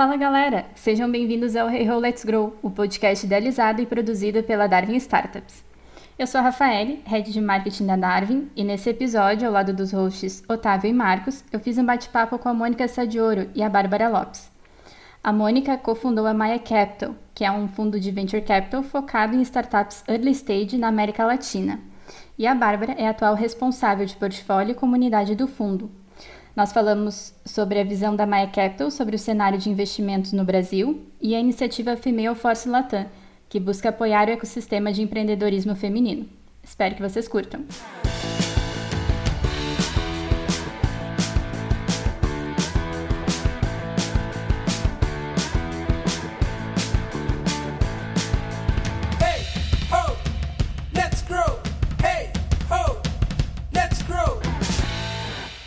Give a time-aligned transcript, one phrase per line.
[0.00, 4.66] Fala galera, sejam bem-vindos ao Hey Ho Let's Grow, o podcast idealizado e produzido pela
[4.66, 5.62] Darwin Startups.
[6.18, 9.92] Eu sou a Rafaele, head de marketing da Darwin, e nesse episódio, ao lado dos
[9.92, 14.08] hosts Otávio e Marcos, eu fiz um bate-papo com a Mônica Sadioro e a Bárbara
[14.08, 14.50] Lopes.
[15.22, 19.42] A Mônica cofundou a Maya Capital, que é um fundo de venture capital focado em
[19.42, 21.78] startups early stage na América Latina.
[22.38, 25.90] E a Bárbara é a atual responsável de portfólio e comunidade do fundo,
[26.56, 31.06] nós falamos sobre a visão da Maya Capital sobre o cenário de investimentos no Brasil
[31.20, 33.06] e a iniciativa Female Force Latam,
[33.48, 36.28] que busca apoiar o ecossistema de empreendedorismo feminino.
[36.62, 37.64] Espero que vocês curtam.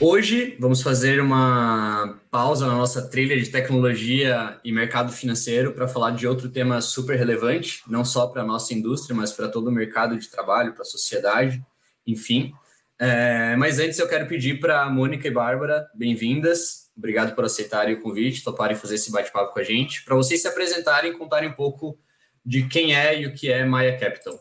[0.06, 6.12] Hoje vamos fazer uma pausa na nossa trilha de tecnologia e mercado financeiro para falar
[6.12, 9.72] de outro tema super relevante, não só para a nossa indústria, mas para todo o
[9.72, 11.66] mercado de trabalho, para a sociedade,
[12.06, 12.52] enfim.
[13.00, 16.92] É, mas antes eu quero pedir para Mônica e Bárbara, bem-vindas.
[16.98, 20.50] Obrigado por aceitarem o convite, toparem fazer esse bate-papo com a gente, para vocês se
[20.50, 21.98] apresentarem e contarem um pouco
[22.46, 24.38] de quem é e o que é Maya Capital.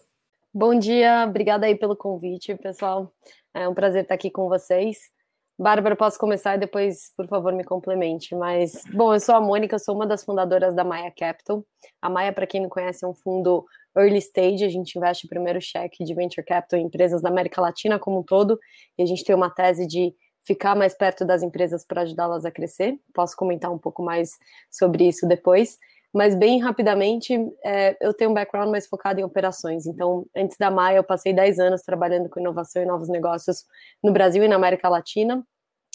[0.53, 3.15] Bom dia, obrigada aí pelo convite, pessoal.
[3.55, 5.13] É um prazer estar aqui com vocês.
[5.59, 8.35] Bárbara, posso começar e depois, por favor, me complemente.
[8.35, 11.65] Mas, bom, eu sou a Mônica, sou uma das fundadoras da Maia Capital.
[12.01, 13.65] A Maia, para quem não conhece, é um fundo
[13.97, 14.65] early stage.
[14.65, 18.21] A gente investe o primeiro cheque de venture capital em empresas da América Latina como
[18.21, 18.59] um todo.
[18.99, 20.15] E a gente tem uma tese de
[20.45, 22.99] ficar mais perto das empresas para ajudá-las a crescer.
[23.15, 24.31] Posso comentar um pouco mais
[24.71, 25.79] sobre isso depois.
[26.13, 29.87] Mas, bem rapidamente, é, eu tenho um background mais focado em operações.
[29.87, 33.65] Então, antes da Maia, eu passei 10 anos trabalhando com inovação e novos negócios
[34.03, 35.43] no Brasil e na América Latina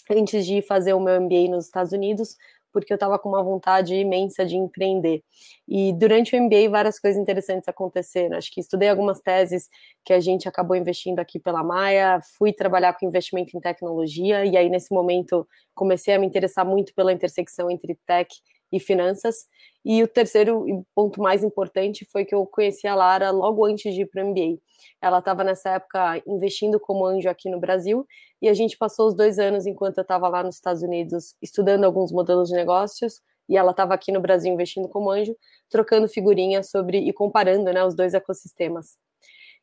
[0.10, 2.36] antes de fazer o meu MBA nos Estados Unidos,
[2.72, 5.24] porque eu estava com uma vontade imensa de empreender.
[5.68, 8.38] E durante o MBA, várias coisas interessantes aconteceram.
[8.38, 9.68] Acho que estudei algumas teses
[10.06, 14.56] que a gente acabou investindo aqui pela Maia, fui trabalhar com investimento em tecnologia, e
[14.56, 18.30] aí, nesse momento, comecei a me interessar muito pela intersecção entre tech
[18.72, 19.46] e finanças.
[19.86, 24.02] E o terceiro ponto mais importante foi que eu conheci a Lara logo antes de
[24.02, 24.60] ir para o MBA.
[25.02, 28.06] Ela estava nessa época investindo como anjo aqui no Brasil
[28.42, 31.84] e a gente passou os dois anos enquanto eu estava lá nos Estados Unidos estudando
[31.86, 35.36] alguns modelos de negócios e ela estava aqui no Brasil investindo como anjo,
[35.70, 38.98] trocando figurinhas sobre e comparando né, os dois ecossistemas.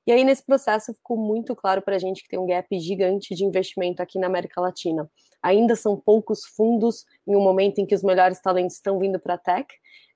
[0.06, 3.34] E aí, nesse processo, ficou muito claro para a gente que tem um gap gigante
[3.34, 5.10] de investimento aqui na América Latina.
[5.42, 9.34] Ainda são poucos fundos em um momento em que os melhores talentos estão vindo para
[9.34, 9.66] a tech,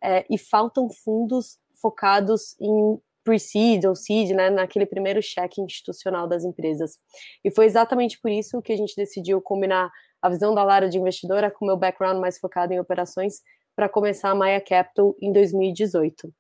[0.03, 6.45] é, e faltam fundos focados em pre-seed ou seed, né, naquele primeiro cheque institucional das
[6.45, 6.99] empresas.
[7.45, 9.91] E foi exatamente por isso que a gente decidiu combinar
[10.21, 13.43] a visão da Lara de investidora com o meu background mais focado em operações
[13.77, 16.33] para começar a Maya Capital em 2018.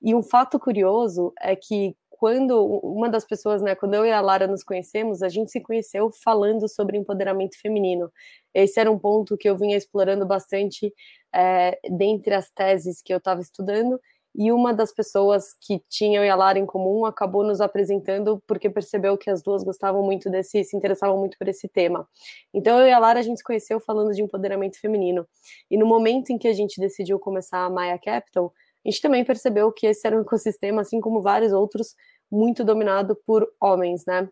[0.00, 4.20] E um fato curioso é que quando uma das pessoas, né, quando eu e a
[4.20, 8.10] Lara nos conhecemos, a gente se conheceu falando sobre empoderamento feminino.
[8.54, 10.92] Esse era um ponto que eu vinha explorando bastante
[11.34, 14.00] é, dentre as teses que eu estava estudando.
[14.36, 18.42] E uma das pessoas que tinha eu e a Lara em comum acabou nos apresentando
[18.46, 22.08] porque percebeu que as duas gostavam muito desse, se interessavam muito por esse tema.
[22.52, 25.26] Então eu e a Lara a gente se conheceu falando de empoderamento feminino.
[25.70, 28.52] E no momento em que a gente decidiu começar a Maya Capital,
[28.84, 31.94] a gente também percebeu que esse era um ecossistema, assim como vários outros,
[32.30, 34.28] muito dominado por homens, né?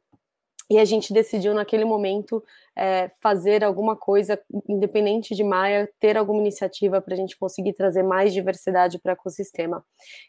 [0.71, 2.43] E a gente decidiu naquele momento
[2.77, 8.03] é, fazer alguma coisa, independente de Maia, ter alguma iniciativa para a gente conseguir trazer
[8.03, 9.85] mais diversidade para o ecossistema.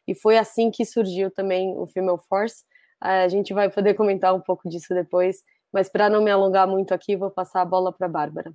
[0.08, 2.66] E foi assim que surgiu também o Female Force.
[3.00, 5.38] A gente vai poder comentar um pouco disso depois,
[5.72, 8.54] mas para não me alongar muito aqui, vou passar a bola para a Bárbara.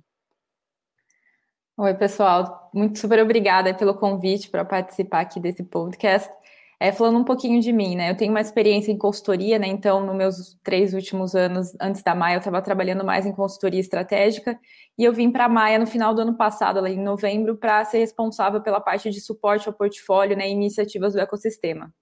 [1.81, 2.69] Oi, pessoal.
[2.73, 6.29] Muito super obrigada pelo convite para participar aqui desse podcast.
[6.77, 8.11] É, falando um pouquinho de mim, né?
[8.11, 9.65] Eu tenho uma experiência em consultoria, né?
[9.67, 13.79] Então, nos meus três últimos anos antes da Maia, eu estava trabalhando mais em consultoria
[13.79, 14.59] estratégica
[14.97, 17.99] e eu vim para a Maia no final do ano passado, em novembro, para ser
[17.99, 20.49] responsável pela parte de suporte ao portfólio, né?
[20.49, 21.93] Iniciativas do ecossistema.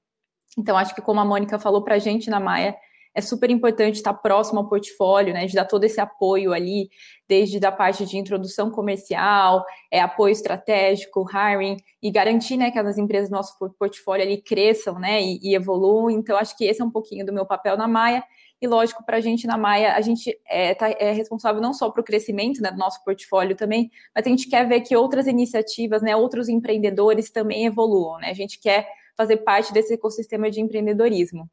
[0.58, 2.76] Então, acho que como a Mônica falou para a gente na Maia,
[3.18, 6.88] é super importante estar próximo ao portfólio, né, de dar todo esse apoio ali,
[7.28, 12.96] desde da parte de introdução comercial, é, apoio estratégico, hiring, e garantir, né, que as
[12.96, 16.12] empresas do nosso portfólio ali cresçam, né, e, e evoluam.
[16.12, 18.24] Então, acho que esse é um pouquinho do meu papel na Maia.
[18.62, 21.90] E lógico, para a gente na Maia, a gente é, tá, é responsável não só
[21.90, 25.26] para o crescimento né, do nosso portfólio também, mas a gente quer ver que outras
[25.26, 28.20] iniciativas, né, outros empreendedores também evoluam.
[28.20, 28.30] Né?
[28.30, 28.88] A gente quer
[29.18, 31.50] fazer parte desse ecossistema de empreendedorismo.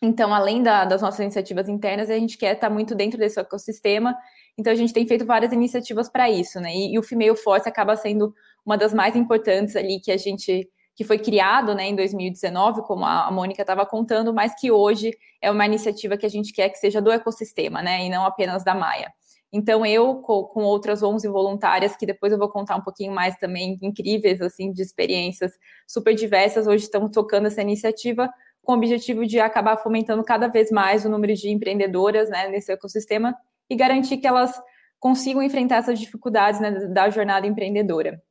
[0.00, 4.16] Então, além da, das nossas iniciativas internas, a gente quer estar muito dentro desse ecossistema.
[4.56, 6.72] Então, a gente tem feito várias iniciativas para isso, né?
[6.72, 8.32] E, e, o Female Force acaba sendo
[8.64, 13.04] uma das mais importantes ali que a gente que foi criado né, em 2019, como
[13.04, 16.76] a Mônica estava contando, mas que hoje é uma iniciativa que a gente quer que
[16.76, 19.12] seja do ecossistema, né, e não apenas da Maia.
[19.52, 23.78] Então, eu, com outras 11 voluntárias, que depois eu vou contar um pouquinho mais também,
[23.80, 25.52] incríveis, assim, de experiências
[25.86, 28.28] super diversas, hoje estamos tocando essa iniciativa
[28.68, 32.70] com o objetivo de acabar fomentando cada vez mais o número de empreendedoras né, nesse
[32.70, 33.34] ecossistema
[33.70, 34.60] e garantir que elas
[35.00, 38.22] consigam enfrentar essas dificuldades né, da jornada empreendedora.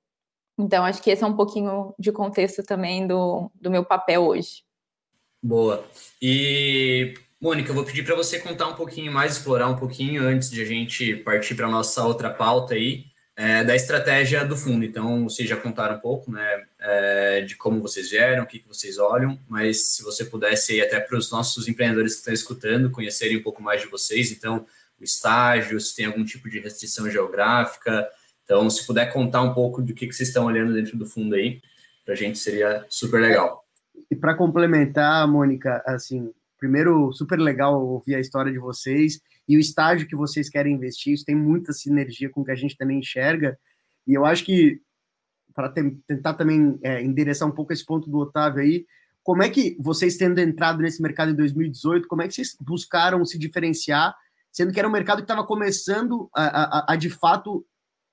[0.56, 4.62] Então, acho que esse é um pouquinho de contexto também do, do meu papel hoje.
[5.42, 5.84] Boa.
[6.22, 10.52] E, Mônica, eu vou pedir para você contar um pouquinho mais, explorar um pouquinho antes
[10.52, 13.06] de a gente partir para a nossa outra pauta aí,
[13.38, 14.84] é, da estratégia do fundo.
[14.84, 18.68] Então, vocês já contaram um pouco, né, é, de como vocês vieram, o que, que
[18.68, 22.90] vocês olham, mas se você pudesse ir até para os nossos empreendedores que estão escutando,
[22.90, 24.66] conhecerem um pouco mais de vocês, então,
[25.00, 28.10] o estágio, se tem algum tipo de restrição geográfica,
[28.44, 31.36] então, se puder contar um pouco do que, que vocês estão olhando dentro do fundo
[31.36, 31.62] aí,
[32.04, 33.64] para a gente seria super legal.
[34.10, 39.60] E para complementar, Mônica, assim, primeiro, super legal ouvir a história de vocês e o
[39.60, 43.00] estágio que vocês querem investir, isso tem muita sinergia com o que a gente também
[43.00, 43.58] enxerga,
[44.06, 44.82] e eu acho que,
[45.54, 45.70] para
[46.08, 48.86] tentar também é, endereçar um pouco esse ponto do Otávio aí,
[49.24, 53.26] como é que vocês tendo entrado nesse mercado em 2018, como é que vocês buscaram
[53.26, 54.16] se diferenciar,
[54.54, 57.66] sendo que era um mercado que estava começando a, a, a, de fato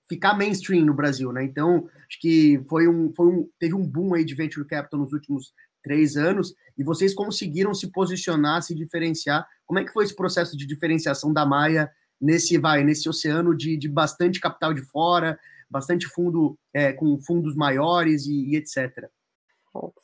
[0.09, 1.45] ficar mainstream no Brasil, né?
[1.45, 5.13] Então, acho que foi um, foi um, teve um boom aí de venture capital nos
[5.13, 5.53] últimos
[5.83, 9.47] três anos e vocês conseguiram se posicionar, se diferenciar.
[9.67, 11.91] Como é que foi esse processo de diferenciação da Maia
[12.21, 15.39] nesse vai nesse oceano de, de bastante capital de fora,
[15.71, 19.09] bastante fundo é, com fundos maiores e, e etc.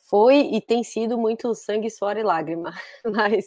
[0.09, 2.73] Foi e tem sido muito sangue, suor e lágrima,
[3.05, 3.45] mas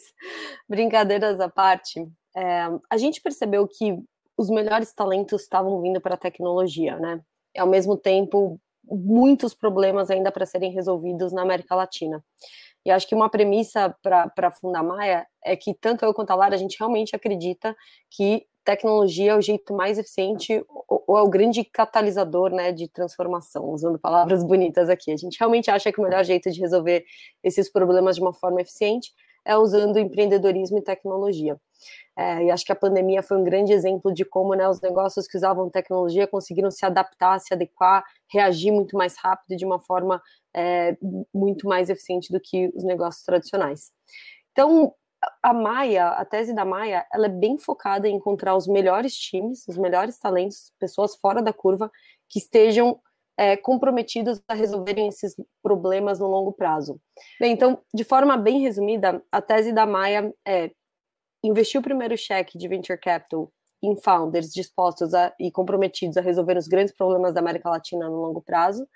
[0.67, 2.05] brincadeiras à parte,
[2.35, 3.97] é, a gente percebeu que
[4.37, 7.21] os melhores talentos estavam vindo para a tecnologia, né?
[7.53, 12.23] E ao mesmo tempo, muitos problemas ainda para serem resolvidos na América Latina.
[12.85, 16.53] E acho que uma premissa para fundar Maia é que tanto eu quanto a Lara,
[16.53, 17.75] a gente realmente acredita
[18.11, 23.69] que tecnologia é o jeito mais eficiente ou é o grande catalisador né, de transformação,
[23.69, 25.11] usando palavras bonitas aqui.
[25.11, 27.05] A gente realmente acha que o melhor jeito de resolver
[27.43, 29.13] esses problemas de uma forma eficiente
[29.45, 31.59] é usando empreendedorismo e tecnologia.
[32.17, 35.27] É, e acho que a pandemia foi um grande exemplo de como né, os negócios
[35.27, 39.79] que usavam tecnologia conseguiram se adaptar, se adequar, reagir muito mais rápido e de uma
[39.79, 40.21] forma
[40.55, 40.97] é,
[41.33, 43.91] muito mais eficiente do que os negócios tradicionais.
[44.51, 44.93] Então,
[45.43, 49.67] a Maia, a tese da Maia, ela é bem focada em encontrar os melhores times,
[49.67, 51.91] os melhores talentos, pessoas fora da curva,
[52.29, 52.99] que estejam
[53.37, 56.99] é, comprometidos a resolverem esses problemas no longo prazo.
[57.39, 60.71] Bem, então, de forma bem resumida, a tese da Maia é
[61.43, 63.51] investir o primeiro cheque de venture capital
[63.83, 68.17] em founders dispostos a, e comprometidos a resolver os grandes problemas da América Latina no
[68.17, 68.87] longo prazo.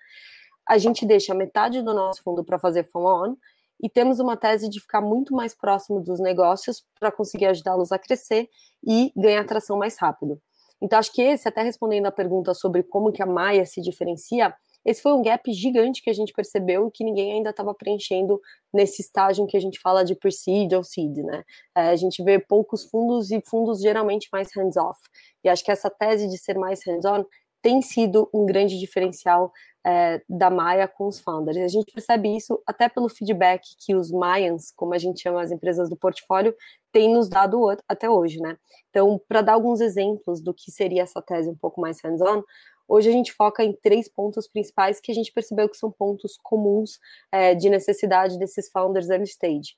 [0.67, 3.35] A gente deixa metade do nosso fundo para fazer follow-on
[3.81, 7.99] e temos uma tese de ficar muito mais próximo dos negócios para conseguir ajudá-los a
[7.99, 8.49] crescer
[8.85, 10.39] e ganhar atração mais rápido.
[10.81, 14.53] Então, acho que esse, até respondendo a pergunta sobre como que a Maia se diferencia,
[14.85, 18.39] esse foi um gap gigante que a gente percebeu e que ninguém ainda estava preenchendo
[18.73, 21.43] nesse estágio em que a gente fala de pre-seed ou seed, né?
[21.75, 24.99] É, a gente vê poucos fundos e fundos geralmente mais hands-off.
[25.43, 27.25] E acho que essa tese de ser mais hands-on
[27.61, 29.51] tem sido um grande diferencial
[29.85, 31.57] é, da Maia com os founders.
[31.57, 35.51] A gente percebe isso até pelo feedback que os Mayans, como a gente chama as
[35.51, 36.55] empresas do portfólio,
[36.91, 38.57] têm nos dado até hoje, né?
[38.89, 42.43] Então, para dar alguns exemplos do que seria essa tese um pouco mais hands-on,
[42.89, 46.39] Hoje a gente foca em três pontos principais que a gente percebeu que são pontos
[46.41, 46.97] comuns
[47.31, 49.75] é, de necessidade desses founders early stage.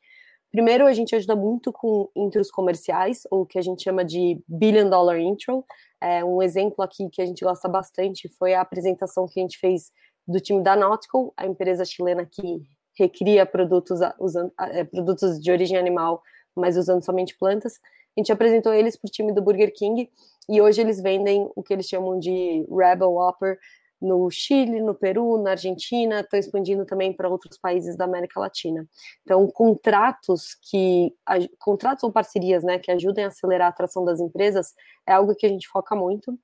[0.52, 4.90] Primeiro, a gente ajuda muito com intros comerciais, ou que a gente chama de billion
[4.90, 5.64] dollar intro.
[6.02, 9.58] É, um exemplo aqui que a gente gosta bastante foi a apresentação que a gente
[9.58, 9.92] fez
[10.28, 12.62] do time da Nautical, a empresa chilena que
[12.98, 16.22] recria produtos, usando, é, produtos de origem animal,
[16.56, 17.80] mas usando somente plantas.
[18.18, 20.10] A gente apresentou eles para o time do Burger King
[20.50, 23.58] e hoje eles vendem o que eles chamam de Rebel Whopper
[24.02, 28.88] no Chile, no Peru, na Argentina, estão expandindo também para outros países da América Latina.
[29.22, 31.14] Então, contratos que
[31.60, 34.74] contratos ou parcerias, né, que ajudem a acelerar a atração das empresas
[35.06, 36.38] é algo que a gente foca muito.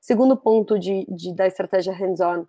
[0.00, 2.44] Segundo ponto de, de da estratégia hands-on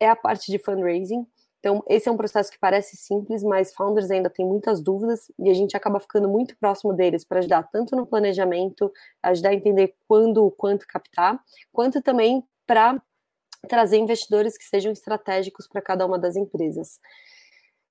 [0.00, 1.26] é a parte de fundraising.
[1.60, 5.48] Então, esse é um processo que parece simples, mas founders ainda têm muitas dúvidas e
[5.48, 8.92] a gente acaba ficando muito próximo deles para ajudar tanto no planejamento,
[9.22, 11.40] ajudar a entender quando, quanto captar,
[11.72, 13.00] quanto também para
[13.68, 17.00] trazer investidores que sejam estratégicos para cada uma das empresas.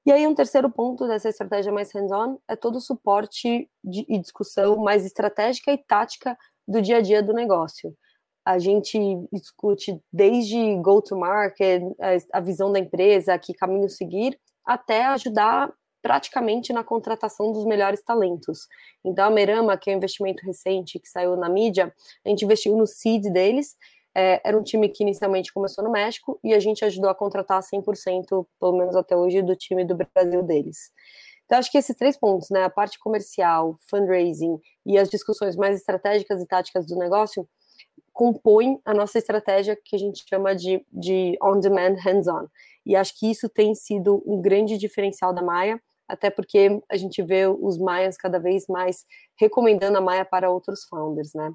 [0.05, 4.19] E aí, um terceiro ponto dessa estratégia mais hands-on é todo o suporte de, e
[4.19, 6.37] discussão mais estratégica e tática
[6.67, 7.95] do dia a dia do negócio.
[8.43, 8.97] a gente
[9.31, 11.83] discute desde go-to-market,
[12.33, 18.67] a visão da empresa, que caminho seguir, até ajudar praticamente na contratação dos melhores talentos.
[19.05, 21.93] Então, a Merama, que é um investimento recente que saiu na mídia,
[22.25, 23.77] a gente investiu no seed deles.
[24.15, 27.61] É, era um time que inicialmente começou no México e a gente ajudou a contratar
[27.61, 30.91] 100%, pelo menos até hoje, do time do Brasil deles.
[31.45, 35.77] Então, acho que esses três pontos, né, a parte comercial, fundraising e as discussões mais
[35.77, 37.47] estratégicas e táticas do negócio,
[38.13, 42.47] compõem a nossa estratégia que a gente chama de, de on-demand hands-on.
[42.85, 47.21] E acho que isso tem sido um grande diferencial da Maia, até porque a gente
[47.21, 49.05] vê os Maias cada vez mais
[49.39, 51.53] recomendando a Maia para outros founders, né?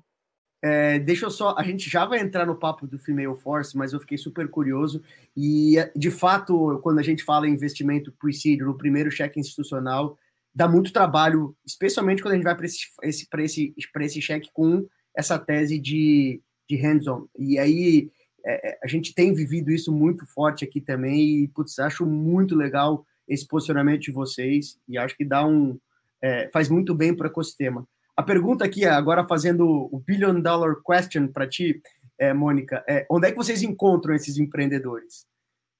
[0.62, 3.92] É, deixa eu só, a gente já vai entrar no papo do Female Force, mas
[3.92, 5.02] eu fiquei super curioso
[5.36, 10.18] e, de fato, quando a gente fala em investimento pre-seed, no primeiro cheque institucional,
[10.54, 14.86] dá muito trabalho, especialmente quando a gente vai para esse, esse, esse, esse cheque com
[15.14, 17.26] essa tese de, de hands-on.
[17.38, 18.10] E aí,
[18.44, 22.54] é, é, a gente tem vivido isso muito forte aqui também e, putz, acho muito
[22.54, 25.78] legal esse posicionamento de vocês e acho que dá um
[26.22, 27.86] é, faz muito bem para o ecossistema.
[28.16, 31.82] A pergunta aqui, agora fazendo o billion dollar question para ti,
[32.18, 35.26] é, Mônica, é, onde é que vocês encontram esses empreendedores?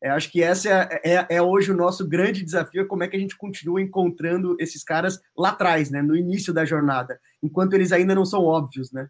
[0.03, 3.09] É, acho que essa é, é, é, hoje o nosso grande desafio, é como é
[3.09, 7.73] que a gente continua encontrando esses caras lá atrás, né, no início da jornada, enquanto
[7.73, 9.09] eles ainda não são óbvios, né?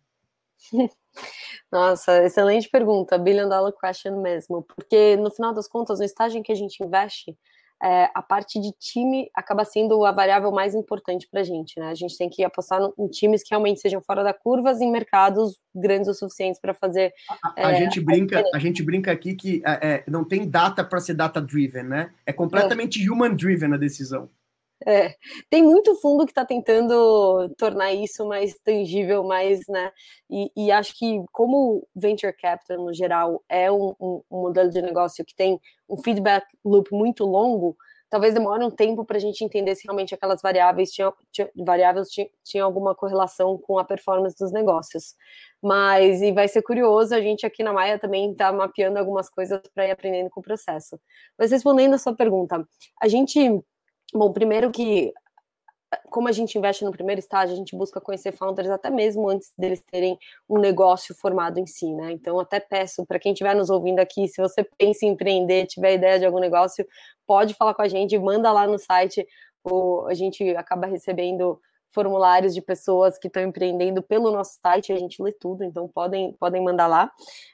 [1.73, 6.43] Nossa, excelente pergunta, billion dollar question mesmo, porque no final das contas, no estágio em
[6.43, 7.37] que a gente investe,
[7.83, 11.89] é, a parte de time acaba sendo a variável mais importante para a gente, né?
[11.89, 14.91] A gente tem que apostar no, em times que realmente sejam fora da curva em
[14.91, 17.13] mercados grandes o suficientes para fazer.
[17.43, 20.49] A, a é, gente brinca, a, a gente brinca aqui que é, é não tem
[20.49, 22.11] data para ser data driven, né?
[22.25, 24.31] É completamente human driven a decisão.
[24.85, 25.15] É,
[25.49, 29.91] tem muito fundo que está tentando tornar isso mais tangível, mais, né?
[30.29, 34.83] E, e, acho que como venture capital no geral é um, um, um, modelo de
[34.83, 37.75] negócio que tem um feedback loop muito longo,
[38.11, 41.13] talvez demore um tempo para a gente entender se realmente aquelas variáveis tinham,
[41.57, 45.15] variáveis tinham, tinham alguma correlação com a performance dos negócios.
[45.63, 49.61] Mas e vai ser curioso, a gente aqui na Maia também está mapeando algumas coisas
[49.75, 51.01] para ir aprendendo com o processo.
[51.39, 52.67] Mas respondendo a sua pergunta,
[53.01, 53.39] a gente
[54.15, 55.13] Bom, primeiro que
[56.11, 59.53] como a gente investe no primeiro estágio, a gente busca conhecer founders até mesmo antes
[59.57, 62.13] deles terem um negócio formado em si, né?
[62.13, 65.95] Então, até peço para quem estiver nos ouvindo aqui, se você pensa em empreender, tiver
[65.95, 66.87] ideia de algum negócio,
[67.27, 69.27] pode falar com a gente, manda lá no site,
[69.63, 71.61] ou a gente acaba recebendo
[71.97, 76.33] formulários de pessoas que estão empreendendo pelo nosso site, a gente lê tudo, então podem,
[76.35, 77.11] podem mandar lá.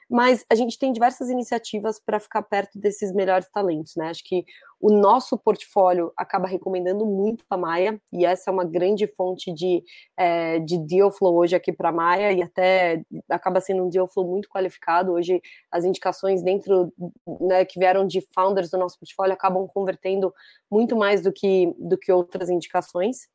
[0.09, 4.09] Mas a gente tem diversas iniciativas para ficar perto desses melhores talentos, né?
[4.09, 4.43] Acho que
[4.83, 9.81] o nosso portfólio acaba recomendando muito a Maia, e essa é uma grande fonte de,
[10.17, 14.09] é, de deal flow hoje aqui para a Maia, e até acaba sendo um deal
[14.09, 15.13] flow muito qualificado.
[15.13, 16.93] Hoje, as indicações dentro,
[17.39, 20.33] né, que vieram de founders do nosso portfólio acabam convertendo
[20.69, 23.29] muito mais do que, do que outras indicações.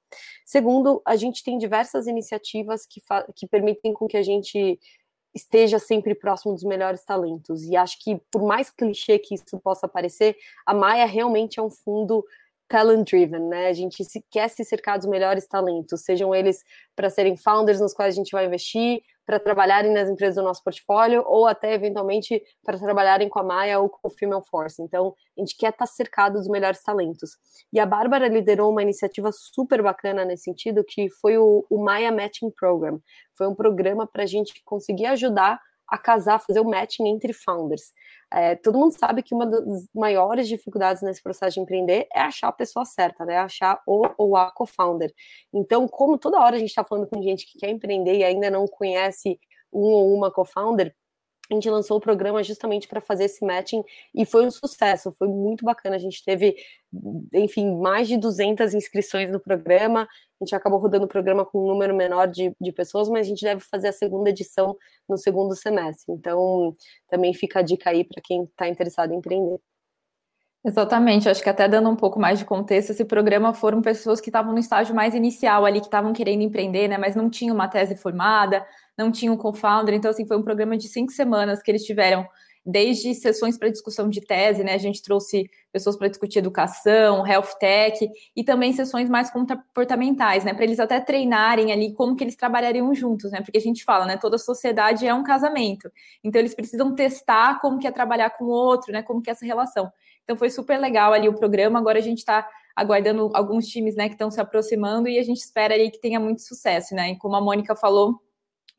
[0.44, 3.00] Segundo, a gente tem diversas iniciativas que,
[3.34, 4.78] que permitem com que a gente
[5.34, 7.64] esteja sempre próximo dos melhores talentos.
[7.64, 11.70] E acho que, por mais clichê que isso possa parecer, a Maia realmente é um
[11.70, 12.24] fundo
[12.68, 13.68] talent driven, né?
[13.68, 17.94] A gente se, quer se cercar dos melhores talentos, sejam eles para serem founders nos
[17.94, 22.42] quais a gente vai investir, para trabalharem nas empresas do nosso portfólio ou até eventualmente
[22.64, 24.80] para trabalharem com a Maia ou com o Female Force.
[24.80, 27.32] Então, a gente quer estar tá cercado dos melhores talentos.
[27.70, 32.10] E a Bárbara liderou uma iniciativa super bacana nesse sentido, que foi o, o Maia
[32.10, 32.98] Matching Program.
[33.36, 37.92] Foi um programa para a gente conseguir ajudar a casar, fazer o matching entre founders.
[38.32, 42.48] É, todo mundo sabe que uma das maiores dificuldades nesse processo de empreender é achar
[42.48, 43.38] a pessoa certa, né?
[43.38, 45.12] Achar o ou a co-founder.
[45.52, 48.50] Então, como toda hora a gente está falando com gente que quer empreender e ainda
[48.50, 49.40] não conhece
[49.72, 50.94] um ou uma co-founder,
[51.50, 53.82] a gente lançou o programa justamente para fazer esse matching
[54.14, 55.96] e foi um sucesso, foi muito bacana.
[55.96, 56.56] A gente teve,
[57.32, 60.02] enfim, mais de 200 inscrições no programa.
[60.40, 63.30] A gente acabou rodando o programa com um número menor de, de pessoas, mas a
[63.30, 64.76] gente deve fazer a segunda edição
[65.08, 66.12] no segundo semestre.
[66.12, 66.74] Então,
[67.08, 69.58] também fica a dica aí para quem está interessado em empreender.
[70.64, 74.28] Exatamente, acho que até dando um pouco mais de contexto, esse programa foram pessoas que
[74.28, 77.68] estavam no estágio mais inicial ali, que estavam querendo empreender, né, mas não tinham uma
[77.68, 81.70] tese formada, não tinham um co-founder, então assim, foi um programa de cinco semanas que
[81.70, 82.26] eles tiveram
[82.64, 84.74] desde sessões para discussão de tese, né?
[84.74, 90.54] A gente trouxe pessoas para discutir educação, health tech e também sessões mais comportamentais, né?
[90.54, 93.40] Para eles até treinarem ali como que eles trabalhariam juntos, né?
[93.40, 94.16] Porque a gente fala, né?
[94.16, 95.90] Toda sociedade é um casamento,
[96.22, 99.02] então eles precisam testar como que é trabalhar com o outro, né?
[99.02, 99.90] Como que é essa relação.
[100.24, 101.78] Então foi super legal ali o programa.
[101.78, 102.46] Agora a gente está
[102.76, 104.08] aguardando alguns times, né?
[104.08, 107.12] Que estão se aproximando e a gente espera aí que tenha muito sucesso, né?
[107.12, 108.20] E como a Mônica falou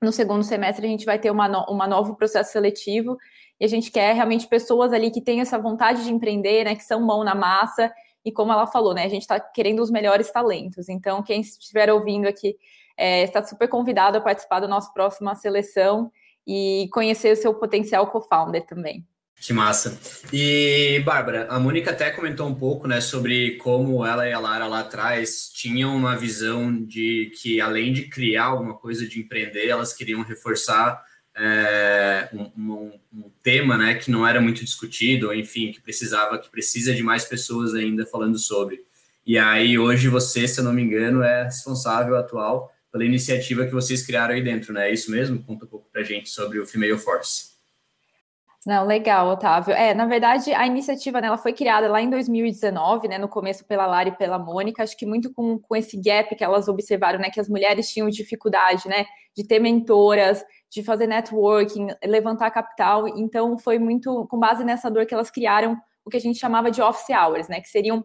[0.01, 3.17] no segundo semestre a gente vai ter uma, no, uma novo processo seletivo
[3.59, 6.83] e a gente quer realmente pessoas ali que têm essa vontade de empreender, né, que
[6.83, 7.91] são mão na massa
[8.23, 10.87] e como ela falou, né, a gente está querendo os melhores talentos.
[10.87, 12.55] Então, quem estiver ouvindo aqui
[12.97, 16.11] é, está super convidado a participar da nossa próxima seleção
[16.47, 19.05] e conhecer o seu potencial co-founder também.
[19.41, 19.97] Que massa.
[20.33, 24.67] E, Bárbara, a Mônica até comentou um pouco né, sobre como ela e a Lara
[24.67, 29.93] lá atrás tinham uma visão de que, além de criar alguma coisa de empreender, elas
[29.93, 31.01] queriam reforçar
[31.37, 36.49] é, um, um, um, tema né, que não era muito discutido, enfim, que precisava, que
[36.49, 38.83] precisa de mais pessoas ainda falando sobre.
[39.25, 43.71] E aí, hoje, você, se eu não me engano, é responsável atual pela iniciativa que
[43.71, 44.89] vocês criaram aí dentro, né?
[44.89, 45.41] É isso mesmo?
[45.43, 47.48] Conta um pouco pra gente sobre o Female Force.
[48.65, 49.73] Não, legal, Otávio.
[49.73, 53.85] É, na verdade, a iniciativa né, foi criada lá em 2019, né, no começo pela
[53.87, 57.29] Lara e pela Mônica, acho que muito com, com esse gap que elas observaram, né,
[57.29, 63.57] que as mulheres tinham dificuldade, né, de ter mentoras, de fazer networking, levantar capital, então
[63.57, 66.81] foi muito com base nessa dor que elas criaram o que a gente chamava de
[66.81, 68.03] office hours, né, que seriam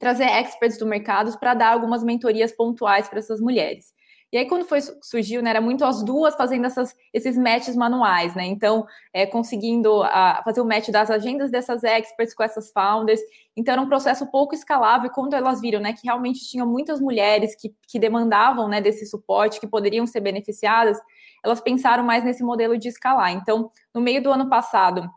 [0.00, 3.94] trazer experts do mercado para dar algumas mentorias pontuais para essas mulheres.
[4.32, 8.34] E aí, quando foi surgiu, né, era muito as duas fazendo essas, esses matches manuais,
[8.34, 8.44] né?
[8.44, 13.20] Então, é, conseguindo a, fazer o match das agendas dessas experts com essas founders.
[13.56, 15.08] Então, era um processo pouco escalável.
[15.08, 19.06] E quando elas viram, né, que realmente tinham muitas mulheres que, que demandavam, né, desse
[19.06, 20.98] suporte, que poderiam ser beneficiadas,
[21.44, 23.30] elas pensaram mais nesse modelo de escalar.
[23.32, 25.08] Então, no meio do ano passado,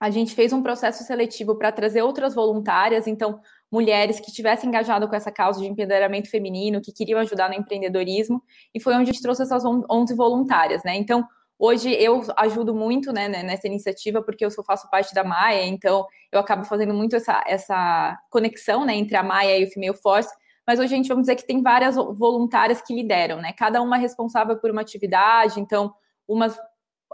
[0.00, 3.06] a gente fez um processo seletivo para trazer outras voluntárias.
[3.06, 7.54] Então, mulheres que tivessem engajado com essa causa de empoderamento feminino, que queriam ajudar no
[7.54, 8.42] empreendedorismo,
[8.74, 10.96] e foi onde a gente trouxe essas 11 voluntárias, né?
[10.96, 11.26] Então,
[11.58, 16.06] hoje eu ajudo muito né, nessa iniciativa, porque eu só faço parte da Maia, então
[16.32, 20.30] eu acabo fazendo muito essa, essa conexão né, entre a Maia e o Female Force,
[20.66, 23.54] mas hoje a gente vamos dizer que tem várias voluntárias que lideram, né?
[23.54, 25.94] Cada uma responsável por uma atividade, então,
[26.28, 26.58] umas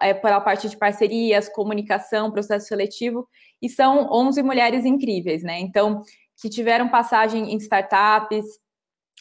[0.02, 3.28] é, pela parte de parcerias, comunicação, processo seletivo,
[3.62, 5.60] e são 11 mulheres incríveis, né?
[5.60, 6.02] Então,
[6.40, 8.44] que tiveram passagem em startups,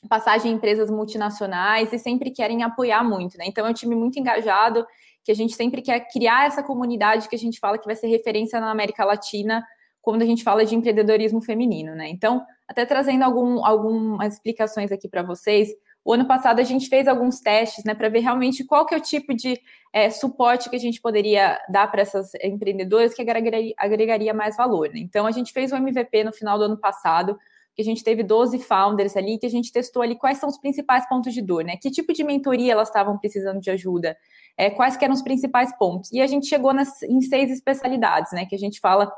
[0.09, 3.46] passagem em empresas multinacionais e sempre querem apoiar muito, né?
[3.48, 4.85] Então é um time muito engajado,
[5.24, 8.07] que a gente sempre quer criar essa comunidade que a gente fala que vai ser
[8.07, 9.64] referência na América Latina
[10.01, 12.09] quando a gente fala de empreendedorismo feminino, né?
[12.09, 15.70] Então, até trazendo algum, algumas explicações aqui para vocês,
[16.05, 18.98] o ano passado a gente fez alguns testes, né, para ver realmente qual que é
[18.98, 19.59] o tipo de
[19.94, 23.22] é, suporte que a gente poderia dar para essas empreendedoras que
[23.77, 24.89] agregaria, mais valor.
[24.89, 25.00] Né?
[25.00, 27.37] Então a gente fez um MVP no final do ano passado,
[27.75, 30.57] que a gente teve 12 founders ali, que a gente testou ali quais são os
[30.57, 31.75] principais pontos de dor, né?
[31.75, 34.16] Que tipo de mentoria elas estavam precisando de ajuda,
[34.55, 36.11] é, quais eram os principais pontos.
[36.11, 38.46] E a gente chegou nas, em seis especialidades, né?
[38.46, 39.11] Que a gente fala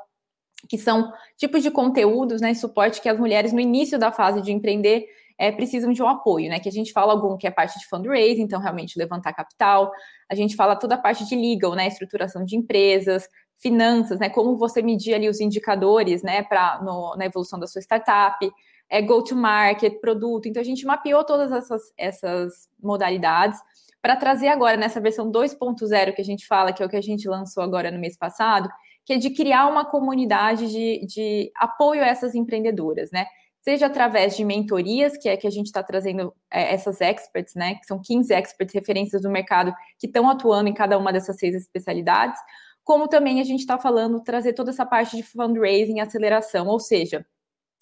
[0.69, 2.53] que são tipos de conteúdos, né?
[2.53, 5.05] Suporte que as mulheres no início da fase de empreender
[5.37, 6.59] é, precisam de um apoio, né?
[6.59, 9.91] Que a gente fala algum que é parte de fundraising, então realmente levantar capital.
[10.29, 11.87] A gente fala toda a parte de legal, né?
[11.87, 14.29] Estruturação de empresas, finanças, né?
[14.29, 16.43] Como você medir ali os indicadores, né?
[16.43, 16.81] Para
[17.17, 18.49] na evolução da sua startup,
[18.89, 20.47] é go to market, produto.
[20.47, 23.59] Então a gente mapeou todas essas, essas modalidades
[24.01, 27.01] para trazer agora nessa versão 2.0 que a gente fala, que é o que a
[27.01, 28.69] gente lançou agora no mês passado,
[29.03, 33.25] que é de criar uma comunidade de, de apoio a essas empreendedoras, né?
[33.65, 37.73] Seja através de mentorias, que é que a gente está trazendo é, essas experts, né,
[37.75, 41.55] que são 15 experts, referências do mercado, que estão atuando em cada uma dessas seis
[41.55, 42.39] especialidades,
[42.83, 47.25] como também a gente está falando, trazer toda essa parte de fundraising, aceleração, ou seja,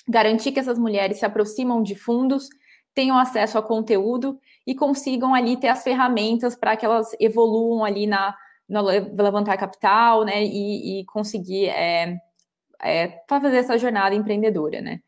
[0.08, 2.48] garantir que essas mulheres se aproximam de fundos,
[2.94, 8.08] tenham acesso a conteúdo e consigam ali ter as ferramentas para que elas evoluam ali
[8.08, 8.34] na,
[8.70, 12.18] levantar capital, né, e, e conseguir é,
[12.82, 15.02] é, fazer essa jornada empreendedora, né.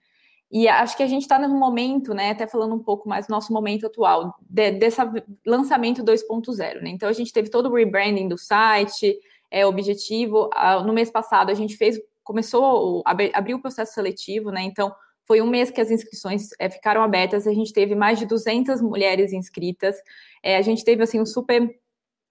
[0.52, 3.32] E acho que a gente está num momento, né, até falando um pouco mais do
[3.32, 5.02] nosso momento atual, de, desse
[5.46, 6.90] lançamento 2.0, né?
[6.90, 10.50] Então a gente teve todo o rebranding do site, é objetivo.
[10.86, 14.62] no mês passado a gente fez, começou, abriu o processo seletivo, né?
[14.64, 14.94] Então
[15.28, 18.82] foi um mês que as inscrições é, ficaram abertas, a gente teve mais de 200
[18.82, 19.96] mulheres inscritas,
[20.44, 21.68] é, a gente teve assim um super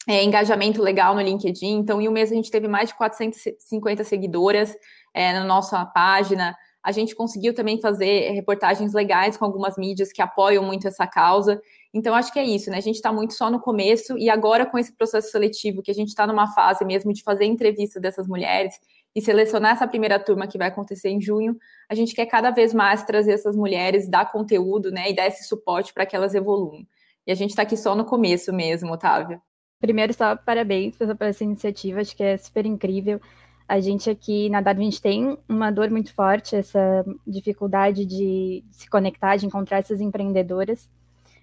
[0.07, 4.05] é, engajamento legal no LinkedIn, então em um mês a gente teve mais de 450
[4.05, 4.77] seguidoras
[5.13, 10.21] é, na nossa página, a gente conseguiu também fazer reportagens legais com algumas mídias que
[10.21, 11.59] apoiam muito essa causa.
[11.95, 12.77] Então, acho que é isso, né?
[12.77, 15.95] A gente está muito só no começo e agora com esse processo seletivo, que a
[15.95, 18.79] gente está numa fase mesmo de fazer entrevistas dessas mulheres
[19.15, 21.57] e selecionar essa primeira turma que vai acontecer em junho,
[21.89, 25.11] a gente quer cada vez mais trazer essas mulheres, dar conteúdo, né?
[25.11, 26.85] E dar esse suporte para que elas evoluam.
[27.27, 29.41] E a gente está aqui só no começo mesmo, Otávio.
[29.81, 33.21] Primeiro, só parabéns por essa iniciativa, acho que é super incrível.
[33.67, 39.37] A gente aqui na gente tem uma dor muito forte, essa dificuldade de se conectar,
[39.37, 40.89] de encontrar essas empreendedoras.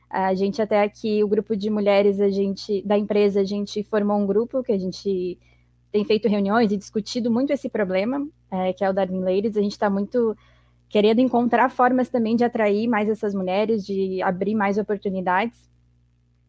[0.10, 4.18] A gente até aqui, o grupo de mulheres a gente da empresa, a gente formou
[4.18, 5.40] um grupo que a gente
[5.92, 9.58] tem feito reuniões e discutido muito esse problema, é, que é o Darwin Ladies.
[9.58, 10.36] A gente está muito
[10.90, 15.58] querendo encontrar formas também de atrair mais essas mulheres, de abrir mais oportunidades.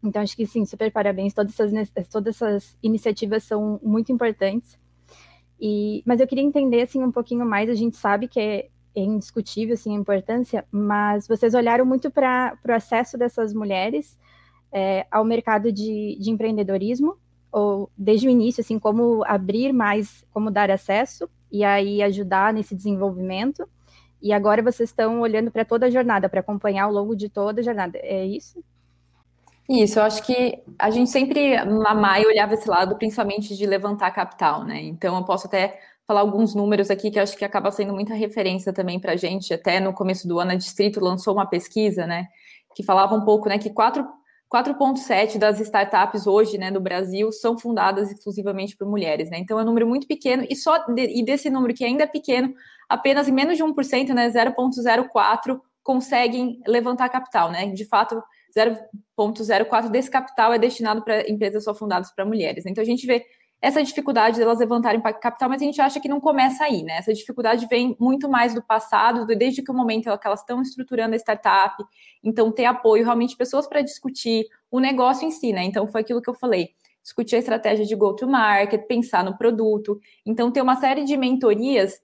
[0.03, 1.33] Então, acho que sim, super parabéns.
[1.33, 4.77] Todas essas, todas essas iniciativas são muito importantes.
[5.65, 7.71] E, mas eu queria entender assim um pouquinho mais.
[7.71, 12.59] A gente sabe que é, é indiscutível assim, a importância, mas vocês olharam muito para
[12.69, 14.19] o acesso dessas mulheres
[14.73, 17.17] é, ao mercado de, de empreendedorismo,
[17.53, 22.75] ou desde o início, assim, como abrir mais, como dar acesso e aí ajudar nesse
[22.75, 23.69] desenvolvimento.
[24.21, 27.61] E agora vocês estão olhando para toda a jornada, para acompanhar ao longo de toda
[27.61, 27.99] a jornada.
[28.03, 28.65] É isso?
[29.69, 34.11] Isso, eu acho que a gente sempre, na Maia, olhava esse lado, principalmente de levantar
[34.11, 34.81] capital, né?
[34.83, 38.73] Então, eu posso até falar alguns números aqui que acho que acaba sendo muita referência
[38.73, 39.55] também para a gente.
[39.55, 42.27] Até no começo do ano, a Distrito lançou uma pesquisa, né?
[42.75, 43.57] Que falava um pouco, né?
[43.57, 49.39] Que 4,7 das startups hoje, né, do Brasil, são fundadas exclusivamente por mulheres, né?
[49.39, 52.07] Então, é um número muito pequeno e só de, e desse número que ainda é
[52.07, 52.53] pequeno,
[52.89, 54.29] apenas menos de 1%, né?
[54.29, 57.67] 0,04 conseguem levantar capital, né?
[57.67, 58.23] De fato
[58.57, 62.67] 0,04 desse capital é destinado para empresas só fundadas para mulheres.
[62.67, 63.25] Então a gente vê
[63.63, 66.97] essa dificuldade delas levantarem capital, mas a gente acha que não começa aí, né?
[66.97, 71.15] Essa dificuldade vem muito mais do passado, desde que o momento que elas estão estruturando
[71.15, 71.77] a startup,
[72.25, 75.63] então ter apoio, realmente pessoas para discutir o negócio em si, né?
[75.63, 76.71] Então foi aquilo que eu falei,
[77.05, 82.03] discutir a estratégia de go-to-market, pensar no produto, então ter uma série de mentorias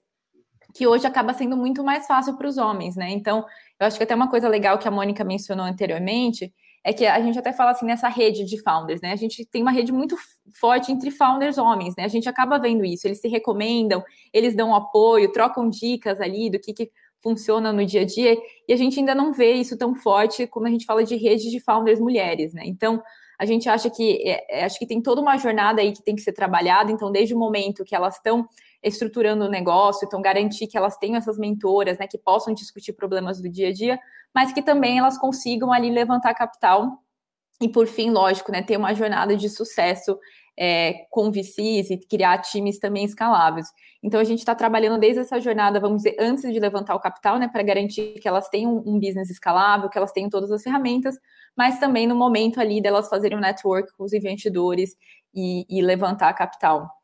[0.73, 3.09] que hoje acaba sendo muito mais fácil para os homens, né?
[3.09, 3.43] Então,
[3.79, 7.19] eu acho que até uma coisa legal que a Mônica mencionou anteriormente é que a
[7.21, 9.11] gente até fala assim nessa rede de founders, né?
[9.11, 10.15] A gente tem uma rede muito
[10.59, 12.05] forte entre founders homens, né?
[12.05, 16.59] A gente acaba vendo isso, eles se recomendam, eles dão apoio, trocam dicas ali do
[16.59, 16.89] que, que
[17.21, 18.37] funciona no dia a dia,
[18.67, 21.49] e a gente ainda não vê isso tão forte quando a gente fala de rede
[21.49, 22.63] de founders mulheres, né?
[22.65, 23.01] Então,
[23.37, 26.15] a gente acha que é, é acho que tem toda uma jornada aí que tem
[26.15, 28.47] que ser trabalhada, então, desde o momento que elas estão
[28.83, 33.41] estruturando o negócio, então garantir que elas tenham essas mentoras, né, que possam discutir problemas
[33.41, 33.99] do dia a dia,
[34.33, 37.03] mas que também elas consigam ali levantar capital
[37.61, 40.17] e por fim, lógico, né, ter uma jornada de sucesso
[40.57, 43.67] é, com VCs e criar times também escaláveis.
[44.01, 47.37] Então a gente está trabalhando desde essa jornada, vamos dizer, antes de levantar o capital,
[47.37, 51.15] né, para garantir que elas tenham um business escalável, que elas tenham todas as ferramentas,
[51.55, 54.95] mas também no momento ali delas fazerem um network com os investidores
[55.33, 56.98] e, e levantar capital.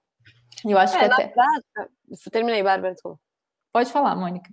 [0.63, 1.27] Eu acho é, que até.
[1.27, 1.91] Prática...
[2.31, 3.19] Terminei, Bárbara, desculpa.
[3.73, 4.49] Pode falar, Mônica.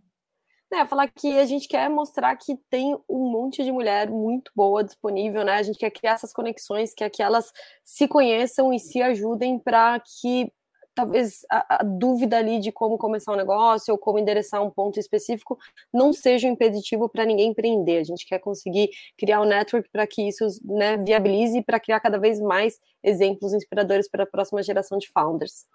[0.72, 4.82] É, falar que a gente quer mostrar que tem um monte de mulher muito boa
[4.82, 5.56] disponível, né?
[5.56, 7.52] A gente quer criar essas conexões, quer que elas
[7.84, 10.50] se conheçam e se ajudem para que
[10.94, 14.98] talvez a, a, dúvida ali de como começar um negócio ou como endereçar um ponto
[14.98, 15.58] específico
[15.92, 17.98] não seja um impeditivo para ninguém empreender.
[17.98, 22.00] A gente quer conseguir criar um network para que isso né, viabilize e para criar
[22.00, 25.66] cada vez mais exemplos inspiradores para a próxima geração de founders.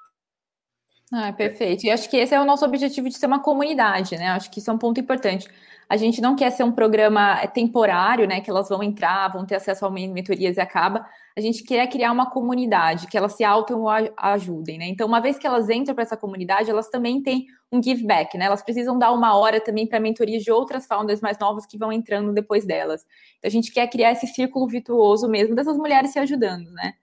[1.11, 1.85] Ah, perfeito.
[1.85, 4.27] E acho que esse é o nosso objetivo de ser uma comunidade, né?
[4.29, 5.47] Acho que isso é um ponto importante.
[5.89, 8.41] A gente não quer ser um programa é, temporário, né?
[8.41, 11.05] Que elas vão entrar, vão ter acesso a mentorias e acaba.
[11.37, 14.87] A gente quer criar uma comunidade, que elas se auto-ajudem, né?
[14.89, 18.37] Então, uma vez que elas entram para essa comunidade, elas também têm um give back,
[18.37, 18.45] né?
[18.45, 21.89] Elas precisam dar uma hora também para mentorias de outras founders mais novas que vão
[21.89, 23.05] entrando depois delas.
[23.37, 26.95] Então, a gente quer criar esse círculo virtuoso mesmo dessas mulheres se ajudando, né?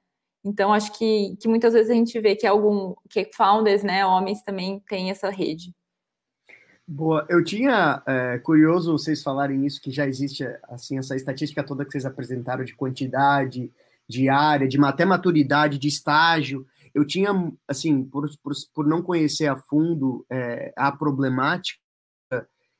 [0.44, 4.42] Então, acho que, que muitas vezes a gente vê que algum que founders, né, homens
[4.42, 5.74] também têm essa rede.
[6.86, 11.82] Boa, eu tinha é, curioso vocês falarem isso, que já existe assim essa estatística toda
[11.82, 13.72] que vocês apresentaram de quantidade,
[14.06, 16.66] de área, de até maturidade, de estágio.
[16.94, 17.30] Eu tinha,
[17.66, 21.80] assim, por, por, por não conhecer a fundo é, a problemática,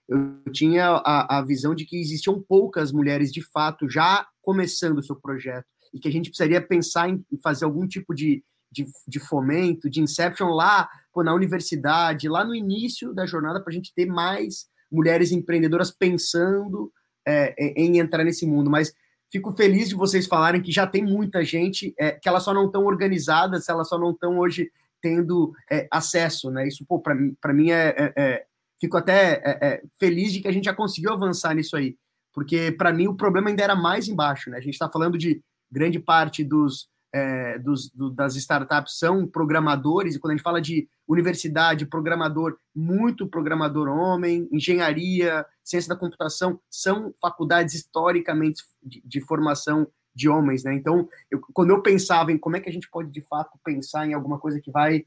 [0.07, 5.03] eu tinha a, a visão de que existiam poucas mulheres de fato já começando o
[5.03, 9.21] seu projeto e que a gente precisaria pensar em fazer algum tipo de, de, de
[9.21, 13.95] fomento, de inception lá pô, na universidade, lá no início da jornada, para a gente
[13.95, 16.93] ter mais mulheres empreendedoras pensando
[17.27, 18.69] é, em entrar nesse mundo.
[18.69, 18.93] Mas
[19.31, 22.67] fico feliz de vocês falarem que já tem muita gente, é, que elas só não
[22.67, 26.67] estão organizadas, elas só não estão hoje tendo é, acesso, né?
[26.67, 28.47] Isso, pô, para mim é, é, é,
[28.81, 31.97] Fico até é, feliz de que a gente já conseguiu avançar nisso aí,
[32.35, 34.59] porque para mim o problema ainda era mais embaixo, né?
[34.59, 35.41] A gente está falando de
[35.75, 40.61] grande parte dos, é, dos, do, das startups são programadores, e quando a gente fala
[40.61, 49.21] de universidade, programador, muito programador homem, engenharia, ciência da computação, são faculdades historicamente de, de
[49.21, 50.75] formação de homens, né?
[50.75, 54.07] Então, eu, quando eu pensava em como é que a gente pode, de fato, pensar
[54.07, 55.05] em alguma coisa que vai,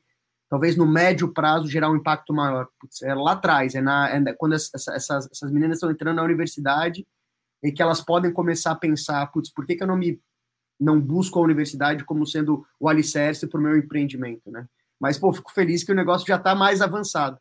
[0.50, 4.34] talvez no médio prazo, gerar um impacto maior, putz, é lá atrás, é, na, é
[4.34, 7.08] quando essas, essas, meninas estão entrando na universidade,
[7.64, 10.22] e que elas podem começar a pensar, putz, por que, que eu não me
[10.80, 14.68] não busco a universidade como sendo o alicerce para o meu empreendimento, né?
[15.00, 17.38] Mas, pô, fico feliz que o negócio já está mais avançado.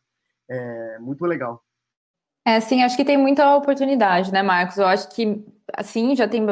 [0.49, 1.62] É muito legal.
[2.46, 4.79] É, sim, acho que tem muita oportunidade, né, Marcos?
[4.79, 5.44] Eu acho que,
[5.75, 6.44] assim, já tem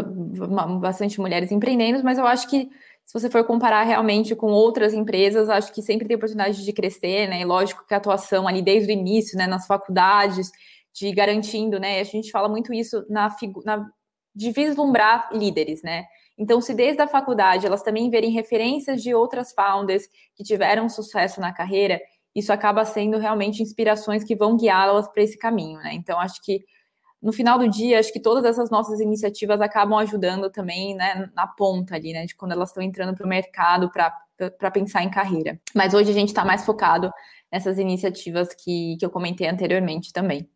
[0.81, 2.69] bastante mulheres empreendendo, mas eu acho que
[3.07, 7.29] se você for comparar realmente com outras empresas, acho que sempre tem oportunidade de crescer,
[7.29, 7.41] né?
[7.41, 10.51] E lógico que a atuação ali desde o início, né, nas faculdades,
[10.93, 12.01] de garantindo, né?
[12.01, 13.29] A gente fala muito isso na,
[13.65, 13.91] na
[14.35, 16.07] de vislumbrar líderes, né?
[16.37, 21.41] Então, se desde a faculdade elas também verem referências de outras founders que tiveram sucesso
[21.41, 22.01] na carreira,
[22.35, 25.95] isso acaba sendo realmente inspirações que vão guiá-las para esse caminho, né?
[25.95, 26.65] Então, acho que
[27.23, 31.47] no final do dia, acho que todas essas nossas iniciativas acabam ajudando também, né, na
[31.47, 35.59] ponta ali, né, de quando elas estão entrando para o mercado para pensar em carreira.
[35.75, 37.11] Mas hoje a gente está mais focado
[37.51, 40.47] nessas iniciativas que, que eu comentei anteriormente também.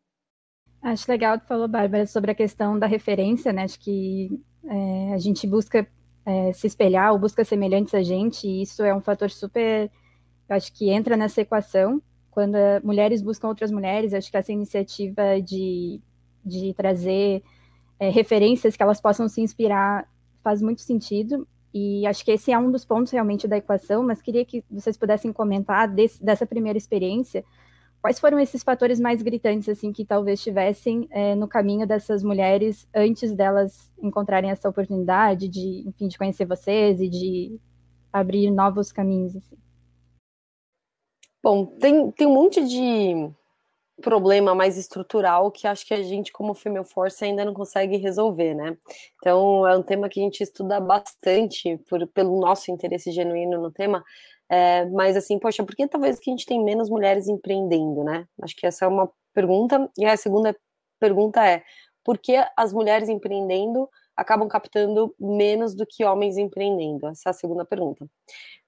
[0.82, 3.62] Acho legal que falou, Bárbara, sobre a questão da referência, né?
[3.62, 4.28] Acho que
[4.64, 5.86] é, a gente busca
[6.24, 9.90] é, se espelhar ou busca semelhantes a gente, e isso é um fator super
[10.48, 14.14] acho que entra nessa equação quando mulheres buscam outras mulheres.
[14.14, 16.00] Acho que essa iniciativa de,
[16.44, 17.42] de trazer
[17.98, 20.08] é, referências que elas possam se inspirar
[20.42, 21.46] faz muito sentido.
[21.74, 24.96] E acho que esse é um dos pontos realmente da equação, mas queria que vocês
[24.96, 27.44] pudessem comentar desse, dessa primeira experiência.
[28.00, 32.88] Quais foram esses fatores mais gritantes, assim, que talvez estivessem é, no caminho dessas mulheres
[32.94, 37.60] antes delas encontrarem essa oportunidade de, enfim, de conhecer vocês e de
[38.12, 39.56] abrir novos caminhos, assim?
[41.42, 43.30] Bom, tem, tem um monte de
[44.00, 48.54] problema mais estrutural que acho que a gente, como Female Force, ainda não consegue resolver,
[48.54, 48.76] né?
[49.16, 53.70] Então, é um tema que a gente estuda bastante por, pelo nosso interesse genuíno no
[53.70, 54.04] tema,
[54.50, 58.26] é, mas assim, poxa, por que talvez que a gente tem menos mulheres empreendendo, né?
[58.42, 60.56] Acho que essa é uma pergunta, e a segunda
[61.00, 61.62] pergunta é,
[62.04, 67.06] por que as mulheres empreendendo acabam captando menos do que homens empreendendo?
[67.06, 68.04] Essa é a segunda pergunta.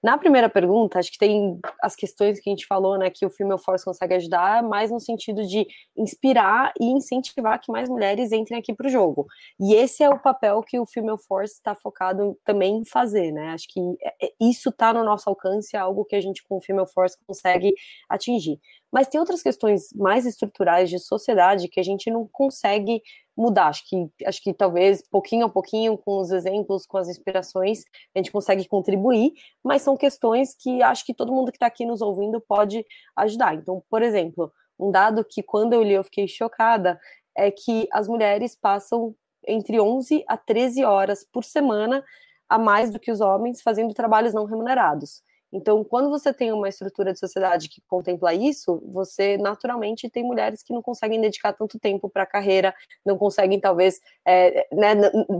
[0.01, 3.29] Na primeira pergunta, acho que tem as questões que a gente falou, né, que o
[3.29, 8.57] Female Force consegue ajudar, mais no sentido de inspirar e incentivar que mais mulheres entrem
[8.57, 9.27] aqui para o jogo.
[9.59, 13.49] E esse é o papel que o Female Force está focado também em fazer, né?
[13.49, 16.57] Acho que é, é, isso está no nosso alcance, é algo que a gente com
[16.57, 17.73] o Female Force consegue
[18.09, 18.57] atingir.
[18.91, 23.01] Mas tem outras questões mais estruturais de sociedade que a gente não consegue
[23.37, 23.67] mudar.
[23.67, 28.19] Acho que, acho que talvez pouquinho a pouquinho, com os exemplos, com as inspirações, a
[28.19, 32.01] gente consegue contribuir, mas são questões que acho que todo mundo que está aqui nos
[32.01, 33.55] ouvindo pode ajudar.
[33.55, 36.99] Então, por exemplo, um dado que quando eu li eu fiquei chocada
[37.35, 39.15] é que as mulheres passam
[39.47, 42.03] entre 11 a 13 horas por semana
[42.49, 45.23] a mais do que os homens fazendo trabalhos não remunerados.
[45.53, 50.63] Então, quando você tem uma estrutura de sociedade que contempla isso, você naturalmente tem mulheres
[50.63, 52.73] que não conseguem dedicar tanto tempo para a carreira,
[53.05, 54.95] não conseguem, talvez, é, né,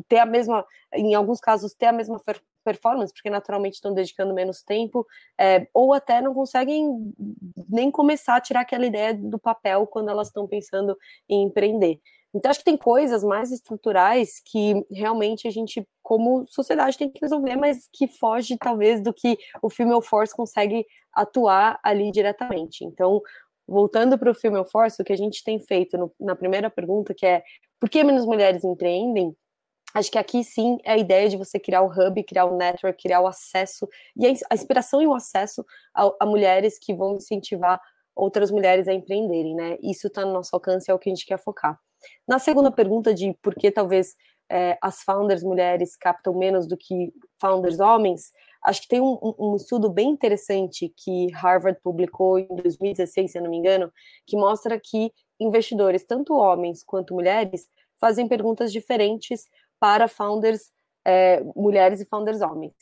[0.07, 2.21] ter a mesma, em alguns casos, ter a mesma
[2.63, 5.05] performance, porque naturalmente estão dedicando menos tempo,
[5.39, 7.13] é, ou até não conseguem
[7.69, 10.97] nem começar a tirar aquela ideia do papel quando elas estão pensando
[11.27, 11.99] em empreender.
[12.33, 17.19] Então, acho que tem coisas mais estruturais que realmente a gente, como sociedade, tem que
[17.21, 22.85] resolver, mas que foge, talvez, do que o Female Force consegue atuar ali diretamente.
[22.85, 23.21] Então,
[23.67, 27.13] voltando para o Female Force, o que a gente tem feito no, na primeira pergunta,
[27.13, 27.43] que é
[27.79, 29.35] por que menos mulheres empreendem?
[29.93, 33.01] Acho que aqui sim é a ideia de você criar o hub, criar o network,
[33.01, 37.81] criar o acesso e a inspiração e o acesso a, a mulheres que vão incentivar
[38.15, 39.77] outras mulheres a empreenderem, né?
[39.81, 41.77] Isso está no nosso alcance, é o que a gente quer focar.
[42.27, 44.15] Na segunda pergunta de por que talvez
[44.49, 48.31] é, as founders mulheres captam menos do que founders homens,
[48.63, 53.43] acho que tem um, um, estudo bem interessante que Harvard publicou em 2016, se eu
[53.43, 53.91] não me engano,
[54.27, 57.67] que mostra que investidores, tanto homens quanto mulheres,
[57.99, 59.47] fazem perguntas diferentes
[59.79, 60.71] para founders
[61.05, 62.75] é, mulheres e founders homens.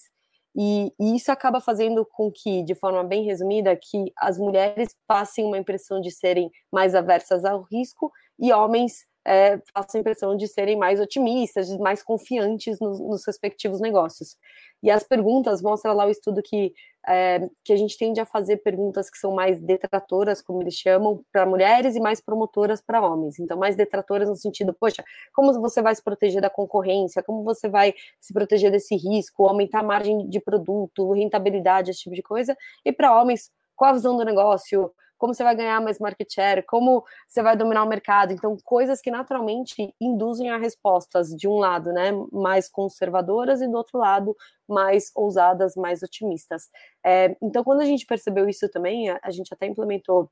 [0.55, 5.45] E, e, isso acaba fazendo com que, de forma bem resumida, que as mulheres passem
[5.45, 10.47] uma impressão de serem mais aversas ao risco e homens é, faço a impressão de
[10.47, 14.37] serem mais otimistas, mais confiantes nos, nos, respectivos negócios.
[14.81, 16.73] E as perguntas, mostra lá o estudo que,
[17.07, 21.23] é, que a gente tende a fazer perguntas que são mais detratoras, como eles chamam,
[21.31, 23.39] para mulheres e mais promotoras para homens.
[23.39, 27.67] Então, mais detratoras no sentido, poxa, como você vai se proteger da concorrência, como você
[27.67, 32.57] vai se proteger desse risco, aumentar a margem de produto, rentabilidade, esse tipo de coisa.
[32.85, 34.91] E para homens, qual a visão do negócio?
[35.19, 38.33] Como você vai ganhar mais market share, como você vai dominar o mercado.
[38.33, 43.77] Então, coisas que naturalmente induzem a respostas, de um lado, né, mais conservadoras e do
[43.77, 44.35] outro lado,
[44.67, 46.69] mais ousadas, mais otimistas.
[47.05, 50.31] É, então, quando a gente percebeu isso também, a, a gente até implementou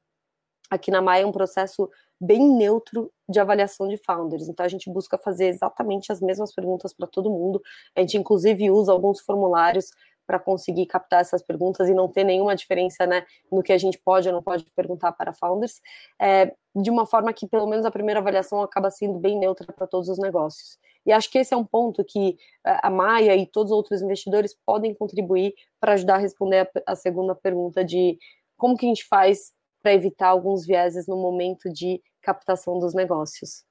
[0.69, 4.47] aqui na Maia um processo bem neutro de avaliação de founders.
[4.47, 7.61] Então a gente busca fazer exatamente as mesmas perguntas para todo mundo.
[7.95, 9.91] A gente inclusive usa alguns formulários
[10.27, 13.97] para conseguir captar essas perguntas e não ter nenhuma diferença né, no que a gente
[13.97, 15.81] pode ou não pode perguntar para founders,
[16.21, 19.87] é, de uma forma que pelo menos a primeira avaliação acaba sendo bem neutra para
[19.87, 20.77] todos os negócios.
[21.05, 24.01] E acho que esse é um ponto que é, a Maia e todos os outros
[24.01, 28.19] investidores podem contribuir para ajudar a responder a, segunda pergunta de
[28.57, 33.63] como que a gente faz para evitar alguns vieses no momento de captação dos negócios.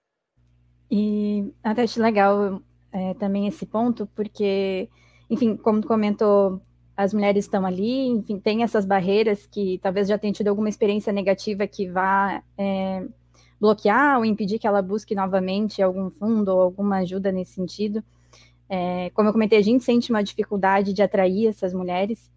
[0.90, 4.88] E até acho legal é, também esse ponto, porque
[5.28, 6.60] enfim, como comentou,
[6.96, 11.12] as mulheres estão ali, enfim, tem essas barreiras que talvez já tenham tido alguma experiência
[11.12, 13.06] negativa que vá é,
[13.60, 18.02] bloquear ou impedir que ela busque novamente algum fundo ou alguma ajuda nesse sentido.
[18.68, 22.30] É, como eu comentei, a gente sente uma dificuldade de atrair essas mulheres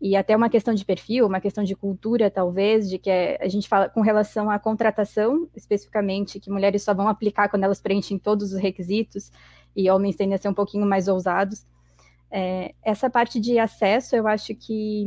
[0.00, 3.48] e até uma questão de perfil, uma questão de cultura, talvez, de que é, a
[3.48, 8.18] gente fala com relação à contratação, especificamente, que mulheres só vão aplicar quando elas preenchem
[8.18, 9.32] todos os requisitos
[9.74, 11.66] e homens tendem a ser um pouquinho mais ousados.
[12.36, 15.06] É, essa parte de acesso, eu acho que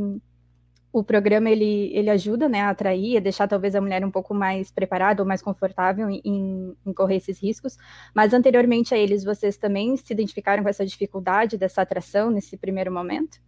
[0.90, 4.32] o programa ele, ele ajuda né, a atrair, a deixar talvez a mulher um pouco
[4.32, 7.76] mais preparada ou mais confortável em, em, correr esses riscos.
[8.14, 12.90] Mas anteriormente a eles, vocês também se identificaram com essa dificuldade dessa atração nesse primeiro
[12.90, 13.38] momento?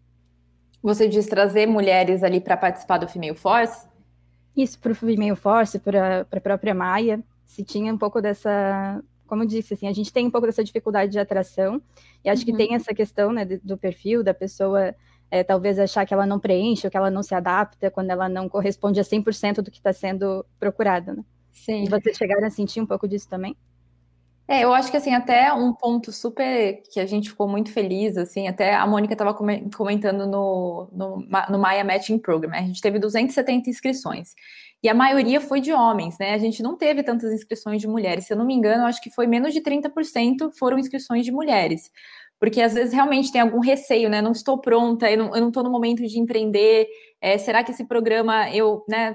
[0.82, 3.88] Você diz trazer mulheres ali para participar do Female Force?
[4.54, 9.44] Isso, para o Female Force, para a própria Maia, se tinha um pouco dessa, como
[9.44, 11.80] eu disse, assim, a gente tem um pouco dessa dificuldade de atração,
[12.24, 12.46] e acho uhum.
[12.46, 14.92] que tem essa questão, né, do perfil da pessoa,
[15.30, 18.28] é, talvez achar que ela não preenche, ou que ela não se adapta, quando ela
[18.28, 21.24] não corresponde a 100% do que está sendo procurado, né?
[21.52, 21.84] Sim.
[21.84, 23.56] E vocês chegaram a sentir um pouco disso também?
[24.50, 28.16] É, eu acho que assim, até um ponto super que a gente ficou muito feliz,
[28.16, 32.98] assim, até a Mônica estava comentando no, no, no Maya Matching Program, a gente teve
[32.98, 34.34] 270 inscrições.
[34.82, 36.34] E a maioria foi de homens, né?
[36.34, 38.26] A gente não teve tantas inscrições de mulheres.
[38.26, 41.88] Se eu não me engano, acho que foi menos de 30% foram inscrições de mulheres.
[42.40, 44.20] Porque às vezes realmente tem algum receio, né?
[44.20, 46.88] Não estou pronta, eu não estou no momento de empreender.
[47.20, 49.14] É, será que esse programa eu, né,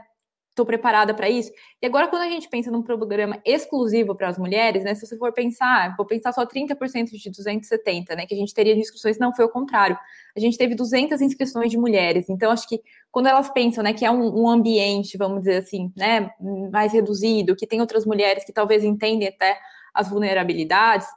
[0.56, 1.52] estou preparada para isso.
[1.82, 4.96] E agora, quando a gente pensa num programa exclusivo para as mulheres, né?
[4.96, 8.26] Se você for pensar, vou pensar só 30% de 270, né?
[8.26, 9.98] Que a gente teria de inscrições, não foi o contrário.
[10.36, 12.30] A gente teve 200 inscrições de mulheres.
[12.30, 15.92] Então, acho que quando elas pensam, né, que é um, um ambiente, vamos dizer assim,
[15.96, 16.32] né,
[16.72, 19.58] mais reduzido, que tem outras mulheres que talvez entendem até
[19.94, 21.08] as vulnerabilidades,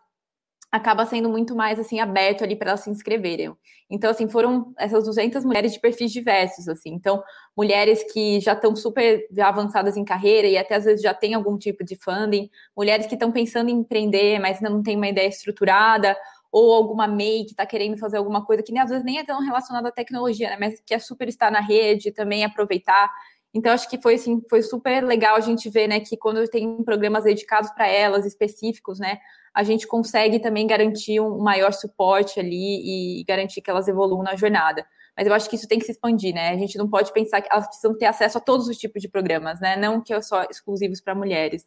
[0.71, 3.55] acaba sendo muito mais assim aberto ali para elas se inscreverem.
[3.91, 6.91] Então assim, foram essas 200 mulheres de perfis diversos assim.
[6.91, 7.23] Então,
[7.57, 11.57] mulheres que já estão super avançadas em carreira e até às vezes já têm algum
[11.57, 15.29] tipo de funding, mulheres que estão pensando em empreender, mas ainda não têm uma ideia
[15.29, 16.17] estruturada,
[16.51, 19.25] ou alguma MEI que está querendo fazer alguma coisa que nem às vezes nem é
[19.25, 23.11] tão relacionada à tecnologia, né, mas que é super estar na rede, também aproveitar.
[23.55, 26.83] Então, acho que foi assim, foi super legal a gente ver, né, que quando tem
[26.85, 29.19] programas dedicados para elas, específicos, né,
[29.55, 34.37] a gente consegue também garantir um maior suporte ali e garantir que elas evoluam na
[34.37, 34.87] jornada.
[35.17, 36.51] Mas eu acho que isso tem que se expandir, né?
[36.51, 39.09] A gente não pode pensar que elas precisam ter acesso a todos os tipos de
[39.09, 39.75] programas, né?
[39.77, 41.67] Não que é só exclusivos para mulheres.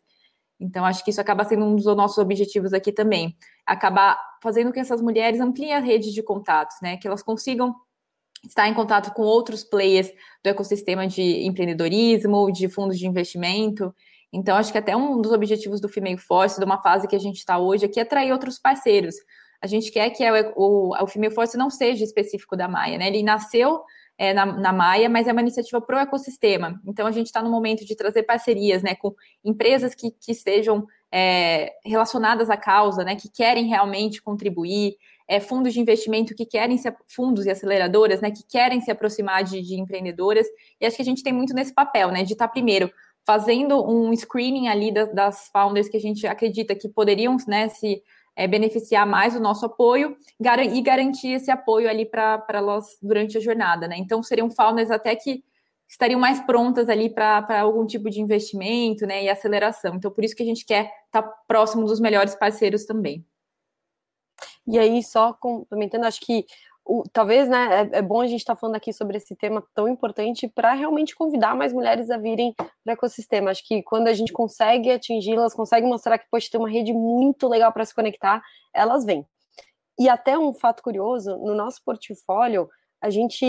[0.57, 3.35] Então, acho que isso acaba sendo um dos nossos objetivos aqui também.
[3.65, 6.95] Acabar fazendo com que essas mulheres ampliem a rede de contatos, né?
[6.95, 7.75] Que elas consigam
[8.45, 10.11] estar em contato com outros players
[10.43, 13.93] do ecossistema de empreendedorismo, de fundos de investimento.
[14.33, 17.19] Então, acho que até um dos objetivos do Female Force, de uma fase que a
[17.19, 19.15] gente está hoje, aqui é atrair outros parceiros.
[19.61, 20.23] A gente quer que
[20.55, 23.07] o, o, o Female Force não seja específico da Maia, né?
[23.07, 23.81] Ele nasceu
[24.17, 26.79] é, na, na Maia, mas é uma iniciativa para o ecossistema.
[26.85, 30.87] Então, a gente está no momento de trazer parcerias né, com empresas que, que estejam
[31.11, 34.95] é, relacionadas à causa, né, que querem realmente contribuir,
[35.31, 39.45] é, fundos de investimento que querem se fundos e aceleradoras, né, que querem se aproximar
[39.45, 40.45] de, de empreendedoras.
[40.77, 42.91] E acho que a gente tem muito nesse papel, né, de estar tá primeiro
[43.25, 48.03] fazendo um screening ali das, das founders que a gente acredita que poderiam né, se
[48.35, 53.37] é, beneficiar mais do nosso apoio gar e garantir esse apoio ali para elas durante
[53.37, 53.87] a jornada.
[53.87, 53.95] Né?
[53.99, 55.45] Então, seriam founders até que
[55.87, 59.95] estariam mais prontas ali para algum tipo de investimento né, e aceleração.
[59.95, 63.25] Então, por isso que a gente quer estar tá próximo dos melhores parceiros também.
[64.67, 66.45] E aí, só complementando, acho que
[66.85, 69.63] o, talvez, né, é, é, bom a gente estar tá falando aqui sobre esse tema
[69.73, 73.51] tão importante para realmente convidar mais mulheres a virem para o ecossistema.
[73.51, 77.47] Acho que quando a gente consegue atingi-las, consegue mostrar que pode ter uma rede muito
[77.47, 78.41] legal para se conectar,
[78.73, 79.25] elas vêm.
[79.99, 82.67] E até um fato curioso, no nosso portfólio,
[82.99, 83.45] a gente,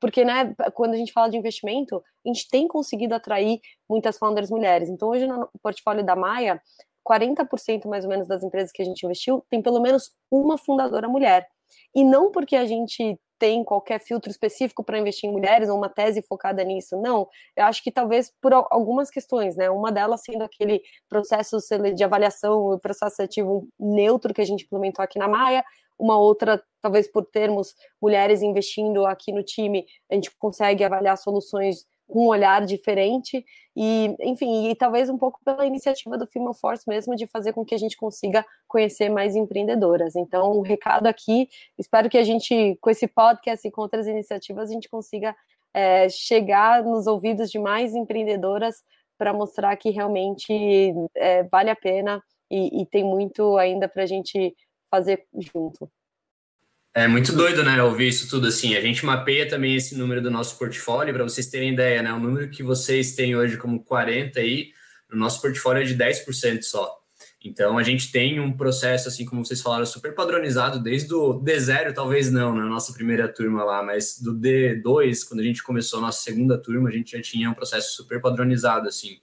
[0.00, 4.50] porque, né, quando a gente fala de investimento, a gente tem conseguido atrair muitas founders
[4.50, 4.88] mulheres.
[4.88, 6.60] Então, hoje no portfólio da Maia,
[7.08, 11.08] 40% mais ou menos das empresas que a gente investiu tem pelo menos uma fundadora
[11.08, 11.46] mulher.
[11.94, 15.88] E não porque a gente tem qualquer filtro específico para investir em mulheres ou uma
[15.88, 16.96] tese focada nisso.
[17.00, 19.68] Não, eu acho que talvez por algumas questões, né?
[19.70, 21.58] Uma delas sendo aquele processo
[21.94, 25.64] de avaliação, o processo seletivo neutro que a gente implementou aqui na Maia,
[25.98, 31.86] uma outra, talvez por termos mulheres investindo aqui no time, a gente consegue avaliar soluções
[32.06, 33.44] com um olhar diferente
[33.76, 37.64] e, enfim, e talvez um pouco pela iniciativa do Female Force mesmo de fazer com
[37.64, 40.14] que a gente consiga conhecer mais empreendedoras.
[40.14, 41.48] Então, o um recado aqui,
[41.78, 45.34] espero que a gente, com esse podcast e com outras iniciativas, a gente consiga
[45.72, 48.84] é, chegar nos ouvidos de mais empreendedoras
[49.18, 54.06] para mostrar que realmente é, vale a pena e, e tem muito ainda para a
[54.06, 54.54] gente
[54.90, 55.90] fazer junto.
[56.96, 58.76] É muito doido, né, ouvir isso tudo assim.
[58.76, 62.12] A gente mapeia também esse número do nosso portfólio para vocês terem ideia, né?
[62.12, 64.70] O número que vocês têm hoje como 40 aí,
[65.10, 66.96] no nosso portfólio é de 10% só.
[67.44, 71.92] Então a gente tem um processo, assim como vocês falaram, super padronizado desde o D0,
[71.92, 76.02] talvez não, na nossa primeira turma lá, mas do D2, quando a gente começou a
[76.02, 79.18] nossa segunda turma, a gente já tinha um processo super padronizado, assim.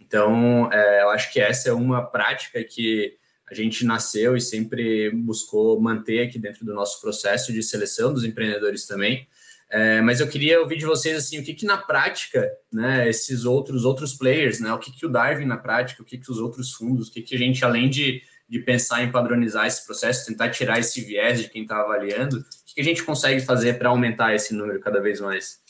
[0.00, 3.18] Então, é, eu acho que essa é uma prática que
[3.50, 8.24] a gente nasceu e sempre buscou manter aqui dentro do nosso processo de seleção dos
[8.24, 9.26] empreendedores também.
[9.68, 13.44] É, mas eu queria ouvir de vocês assim, o que, que na prática, né, esses
[13.44, 16.38] outros outros players, né, o que, que o Darwin na prática, o que, que os
[16.38, 20.26] outros fundos, o que, que a gente, além de, de pensar em padronizar esse processo,
[20.26, 23.78] tentar tirar esse viés de quem está avaliando, o que, que a gente consegue fazer
[23.78, 25.60] para aumentar esse número cada vez mais?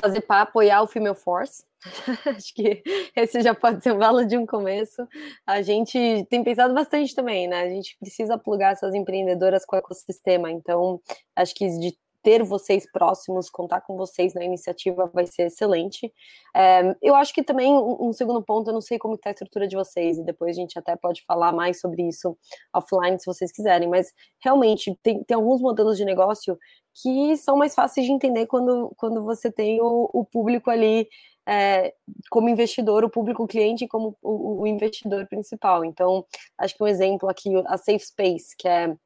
[0.00, 1.64] Fazer para apoiar o Female Force,
[2.26, 2.82] Acho que
[3.14, 5.06] esse já pode ser um belo de um começo.
[5.46, 7.60] A gente tem pensado bastante também, né?
[7.62, 10.50] A gente precisa plugar essas empreendedoras com o ecossistema.
[10.50, 11.00] Então,
[11.36, 16.10] acho que de ter vocês próximos, contar com vocês na iniciativa vai ser excelente.
[16.56, 19.32] É, eu acho que também um, um, segundo ponto, eu não sei como está a
[19.32, 22.36] estrutura de vocês, e depois a gente até pode falar mais sobre isso
[22.74, 24.12] offline se vocês quiserem, mas
[24.42, 26.58] realmente tem, tem alguns modelos de negócio
[26.94, 31.06] que são mais fáceis de entender quando, quando você tem o, o público ali
[31.46, 31.92] é,
[32.30, 35.84] como investidor, o público cliente como o, o, investidor principal.
[35.84, 36.24] Então,
[36.56, 38.96] acho que um exemplo aqui, a Safe Space, que é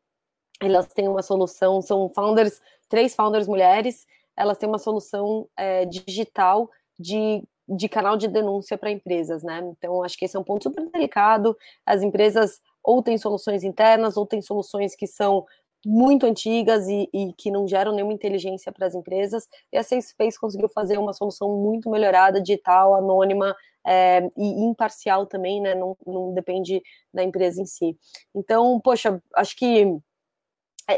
[0.60, 6.70] elas têm uma solução, são founders, três founders mulheres, elas têm uma solução é, digital
[6.98, 9.60] de, de canal de denúncia para empresas, né?
[9.76, 11.56] Então, acho que esse é um ponto super delicado.
[11.84, 15.44] As empresas ou têm soluções internas, ou têm soluções que são
[15.84, 19.46] muito antigas e, e, que não geram nenhuma inteligência para as empresas.
[19.72, 23.54] E a SafeSpace conseguiu fazer uma solução muito melhorada, digital, anônima
[23.86, 25.74] é, e imparcial também, né?
[25.74, 26.82] Não, não depende
[27.12, 27.96] da empresa em si.
[28.34, 29.98] Então, poxa, acho que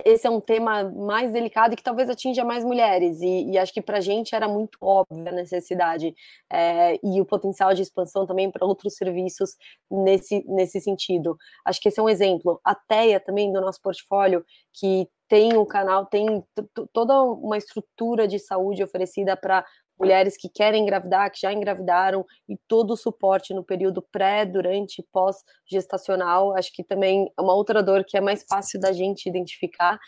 [0.04, 3.72] esse é um tema mais delicado e que talvez atinja mais mulheres, e, e acho
[3.72, 6.14] que para a gente era muito óbvia a necessidade
[6.50, 9.56] é, e o potencial de expansão também para outros serviços
[9.90, 11.36] nesse, nesse sentido.
[11.64, 12.60] Acho que esse é um exemplo.
[12.64, 16.44] A TEA também do nosso portfólio, que tem um canal, tem
[16.92, 19.64] toda uma estrutura de saúde oferecida para
[20.00, 25.00] mulheres que querem engravidar, que já engravidaram, e todo o suporte no período pré, durante
[25.00, 26.56] e pós-gestacional.
[26.56, 29.98] Acho que também é uma outra dor que é mais fácil da gente identificar.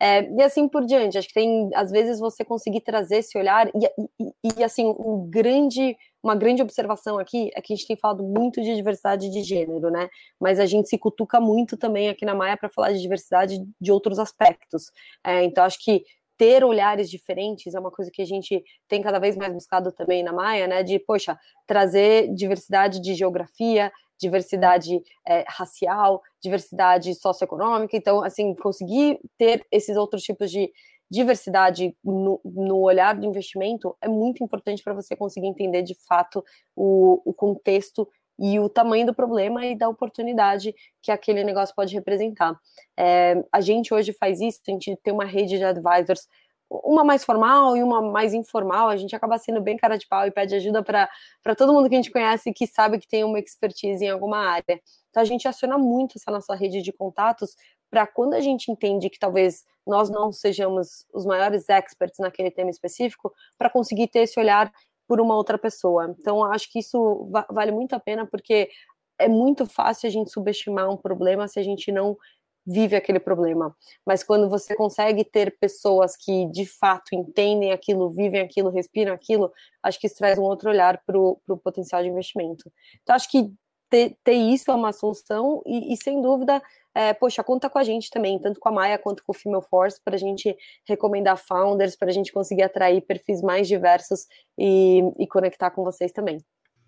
[0.00, 3.68] É, e assim por diante, acho que tem, às vezes, você conseguir trazer esse olhar,
[3.68, 7.96] e, e, e assim, um grande uma grande observação aqui é que a gente tem
[7.96, 10.08] falado muito de diversidade de gênero, né?
[10.38, 13.92] Mas a gente se cutuca muito também aqui na Maia para falar de diversidade de
[13.92, 14.92] outros aspectos.
[15.24, 16.04] É, então, acho que
[16.40, 20.22] ter olhares diferentes é uma coisa que a gente tem cada vez mais buscado também
[20.22, 20.82] na Maia, né?
[20.82, 27.94] De, poxa, trazer diversidade de geografia, diversidade é, racial, diversidade socioeconômica.
[27.94, 30.72] Então, assim, conseguir ter esses outros tipos de
[31.10, 36.42] diversidade no, no olhar do investimento é muito importante para você conseguir entender de fato
[36.74, 38.08] o, o contexto
[38.40, 42.58] e o tamanho do problema e da oportunidade que aquele negócio pode representar.
[42.96, 46.26] É, a gente hoje faz isso, a gente tem uma rede de advisors,
[46.70, 50.26] uma mais formal e uma mais informal, a gente acaba sendo bem cara de pau
[50.26, 53.38] e pede ajuda para todo mundo que a gente conhece que sabe que tem uma
[53.38, 54.80] expertise em alguma área.
[55.10, 57.56] Então a gente aciona muito essa nossa rede de contatos
[57.90, 62.70] para quando a gente entende que talvez nós não sejamos os maiores experts naquele tema
[62.70, 64.72] específico, para conseguir ter esse olhar
[65.10, 66.14] por uma outra pessoa.
[66.16, 68.70] Então, acho que isso vale muito a pena, porque
[69.18, 72.16] é muito fácil a gente subestimar um problema se a gente não
[72.64, 73.76] vive aquele problema.
[74.06, 79.52] Mas quando você consegue ter pessoas que de fato entendem aquilo, vivem aquilo, respiram aquilo,
[79.82, 82.70] acho que isso traz um outro olhar para o potencial de investimento.
[83.02, 83.52] Então, acho que
[83.90, 86.62] ter, ter isso é uma solução e, e sem dúvida,
[86.94, 89.64] é, poxa, conta com a gente também, tanto com a Maia quanto com o Female
[89.68, 94.26] Force, para a gente recomendar founders, para a gente conseguir atrair perfis mais diversos
[94.58, 96.38] e, e conectar com vocês também.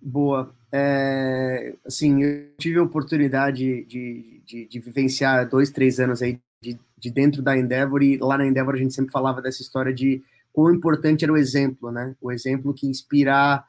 [0.00, 0.52] Boa.
[0.72, 6.76] É, assim, eu tive a oportunidade de, de, de, vivenciar dois, três anos aí de,
[6.98, 10.20] de dentro da Endeavor, e lá na Endeavor a gente sempre falava dessa história de
[10.52, 12.16] quão importante era o exemplo, né?
[12.20, 13.64] O exemplo que inspirar.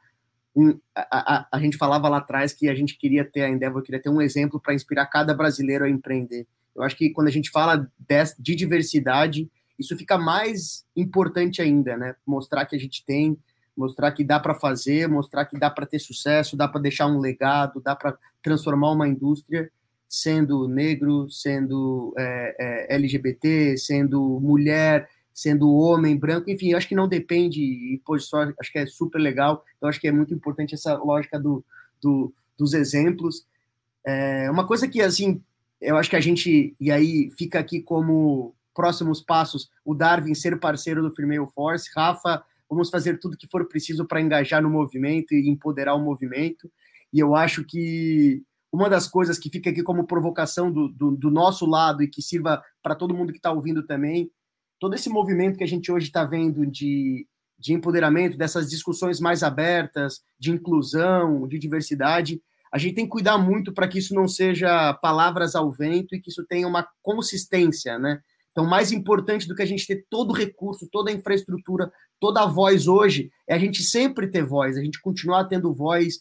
[0.94, 4.00] A, a, a, gente falava lá atrás que a gente queria ter, a Endeavor queria
[4.00, 6.46] ter um exemplo para inspirar cada brasileiro a empreender.
[6.74, 11.96] Eu acho que quando a gente fala de, de diversidade, isso fica mais importante ainda,
[11.96, 12.14] né?
[12.24, 13.36] Mostrar que a gente tem,
[13.76, 17.18] mostrar que dá para fazer, mostrar que dá para ter sucesso, dá para deixar um
[17.18, 19.70] legado, dá para transformar uma indústria
[20.08, 22.56] sendo negro, sendo é,
[22.92, 28.70] é, LGBT, sendo mulher, sendo homem, branco, enfim, acho que não depende, e só, acho
[28.70, 31.64] que é super legal, então acho que é muito importante essa lógica do,
[32.00, 33.44] do dos exemplos.
[34.06, 35.42] É, uma coisa que, assim,
[35.80, 40.58] eu acho que a gente, e aí fica aqui como próximos passos, o Darwin ser
[40.58, 45.34] parceiro do Firmale Force, Rafa, vamos fazer tudo que for preciso para engajar no movimento
[45.34, 46.70] e empoderar o movimento,
[47.12, 51.30] e eu acho que uma das coisas que fica aqui como provocação do, do, do
[51.30, 54.28] nosso lado e que sirva para todo mundo que está ouvindo também,
[54.78, 57.26] todo esse movimento que a gente hoje está vendo de,
[57.58, 62.40] de empoderamento, dessas discussões mais abertas, de inclusão, de diversidade,
[62.72, 66.20] a gente tem que cuidar muito para que isso não seja palavras ao vento e
[66.20, 68.20] que isso tenha uma consistência, né?
[68.50, 72.42] Então, mais importante do que a gente ter todo o recurso, toda a infraestrutura, toda
[72.42, 76.20] a voz hoje, é a gente sempre ter voz, a gente continuar tendo voz,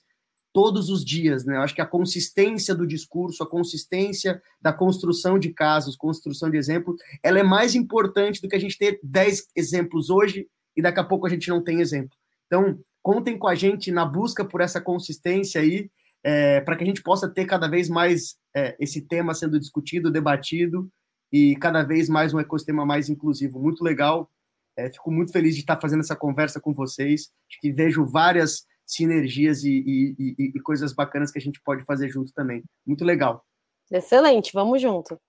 [0.54, 1.58] todos os dias, né?
[1.58, 6.58] Eu acho que a consistência do discurso, a consistência da construção de casos, construção de
[6.58, 10.48] exemplos, ela é mais importante do que a gente ter 10 exemplos hoje
[10.78, 12.16] e daqui a pouco a gente não tem exemplo.
[12.46, 15.90] Então, contem com a gente na busca por essa consistência aí,
[16.24, 20.12] é, para que a gente possa ter cada vez mais é, esse tema sendo discutido,
[20.12, 20.88] debatido
[21.32, 23.60] e cada vez mais um ecossistema mais inclusivo.
[23.60, 24.30] Muito legal.
[24.78, 27.32] É, fico muito feliz de estar fazendo essa conversa com vocês.
[27.50, 31.84] Acho que vejo várias sinergias e, e, e, e coisas bacanas que a gente pode
[31.86, 32.64] fazer junto também.
[32.86, 33.44] Muito legal.
[33.92, 35.20] Excelente, vamos junto.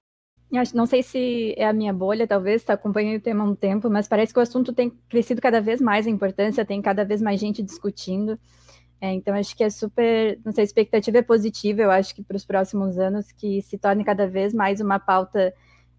[0.72, 3.90] Não sei se é a minha bolha, talvez, está acompanhando o tema há um tempo,
[3.90, 7.20] mas parece que o assunto tem crescido cada vez mais a importância, tem cada vez
[7.20, 8.38] mais gente discutindo.
[9.00, 10.38] É, então, acho que é super.
[10.44, 13.76] Não sei, a expectativa é positiva, eu acho que para os próximos anos, que se
[13.76, 15.52] torne cada vez mais uma pauta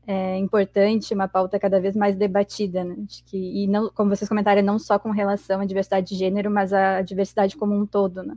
[0.07, 2.95] é, importante, uma pauta cada vez mais debatida, né?
[3.07, 6.51] Acho que, e não, como vocês comentaram, não só com relação à diversidade de gênero,
[6.51, 8.35] mas à diversidade como um todo, né?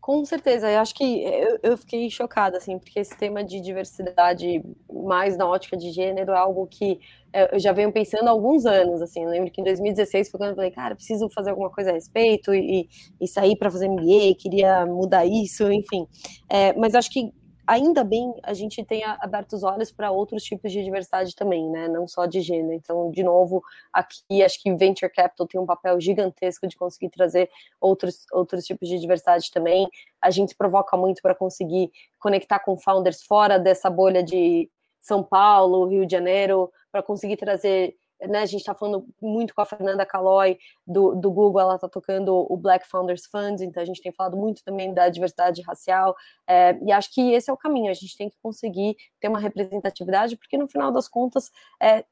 [0.00, 4.60] Com certeza, eu acho que eu, eu, fiquei chocada, assim, porque esse tema de diversidade
[4.92, 6.98] mais na ótica de gênero é algo que
[7.32, 10.38] é, eu já venho pensando há alguns anos, assim, eu lembro que em 2016 foi
[10.38, 12.88] quando eu falei, cara, preciso fazer alguma coisa a respeito e,
[13.20, 16.04] e sair para fazer MBA, queria mudar isso, enfim,
[16.48, 17.32] é, mas acho que
[17.66, 21.88] ainda bem a gente tenha aberto os olhos para outros tipos de diversidade também, né?
[21.88, 22.72] Não só de gênero.
[22.72, 27.50] Então, de novo, aqui acho que venture capital tem um papel gigantesco de conseguir trazer
[27.80, 29.88] outros, outros tipos de diversidade também.
[30.20, 35.86] A gente provoca muito para conseguir conectar com founders fora dessa bolha de São Paulo,
[35.86, 37.96] Rio de Janeiro, para conseguir trazer
[38.28, 41.88] né, a gente está falando muito com a Fernanda Calói do, do Google, ela está
[41.88, 46.14] tocando o Black Founders Fund, então a gente tem falado muito também da diversidade racial,
[46.46, 49.38] é, e acho que esse é o caminho, a gente tem que conseguir ter uma
[49.38, 51.50] representatividade, porque no final das contas
[51.80, 52.04] é,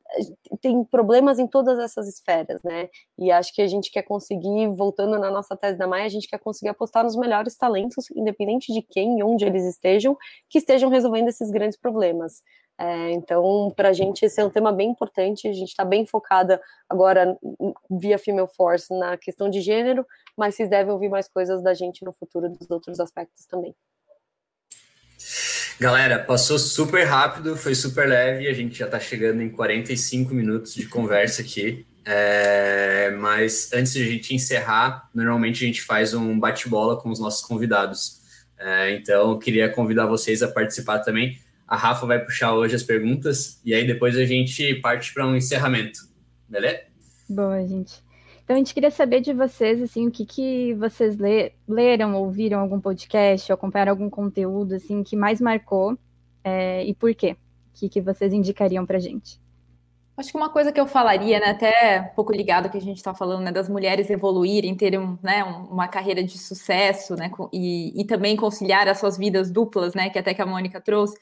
[0.60, 2.88] tem problemas em todas essas esferas, né?
[3.18, 6.28] E acho que a gente quer conseguir, voltando na nossa tese da Maia, a gente
[6.28, 10.16] quer conseguir apostar nos melhores talentos, independente de quem e onde eles estejam,
[10.48, 12.42] que estejam resolvendo esses grandes problemas.
[12.80, 15.46] É, então, para a gente, esse é um tema bem importante.
[15.46, 16.58] A gente está bem focada
[16.88, 17.36] agora
[17.90, 22.02] via Female Force na questão de gênero, mas vocês devem ouvir mais coisas da gente
[22.02, 23.74] no futuro dos outros aspectos também.
[25.78, 30.74] Galera, passou super rápido, foi super leve, a gente já está chegando em 45 minutos
[30.74, 31.86] de conversa aqui.
[32.06, 37.20] É, mas antes de a gente encerrar, normalmente a gente faz um bate-bola com os
[37.20, 38.22] nossos convidados.
[38.58, 41.38] É, então, queria convidar vocês a participar também.
[41.70, 45.36] A Rafa vai puxar hoje as perguntas e aí depois a gente parte para um
[45.36, 46.00] encerramento,
[46.48, 46.80] beleza?
[47.28, 48.02] Boa, gente.
[48.42, 52.58] Então a gente queria saber de vocês, assim, o que, que vocês lê, leram, ouviram
[52.58, 55.96] algum podcast, ou acompanharam algum conteúdo, assim, que mais marcou
[56.42, 57.36] é, e por quê?
[57.72, 59.40] O que, que vocês indicariam para gente?
[60.16, 62.80] Acho que uma coisa que eu falaria, né, até um pouco ligado ao que a
[62.80, 67.30] gente está falando, né, das mulheres evoluírem, terem um, né, uma carreira de sucesso, né,
[67.52, 71.16] e, e também conciliar as suas vidas duplas, né, que até que a Mônica trouxe,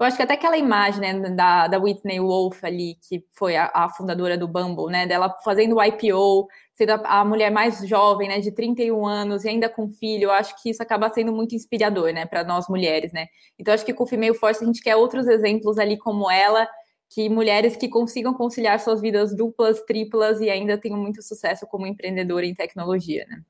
[0.00, 3.70] eu acho que até aquela imagem né, da, da Whitney Wolf ali, que foi a,
[3.72, 5.06] a, fundadora do Bumble, né?
[5.06, 8.40] Dela fazendo o IPO, sendo a, a, mulher mais jovem, né?
[8.40, 12.12] De 31 anos e ainda com filho, eu acho que isso acaba sendo muito inspirador,
[12.12, 12.26] né?
[12.26, 13.28] Para nós mulheres, né?
[13.58, 16.68] Então, acho que com o Female Force a gente quer outros exemplos ali como ela,
[17.08, 21.86] que mulheres que consigam conciliar suas vidas duplas, triplas e ainda tenham muito sucesso como
[21.86, 23.42] empreendedora em tecnologia, né?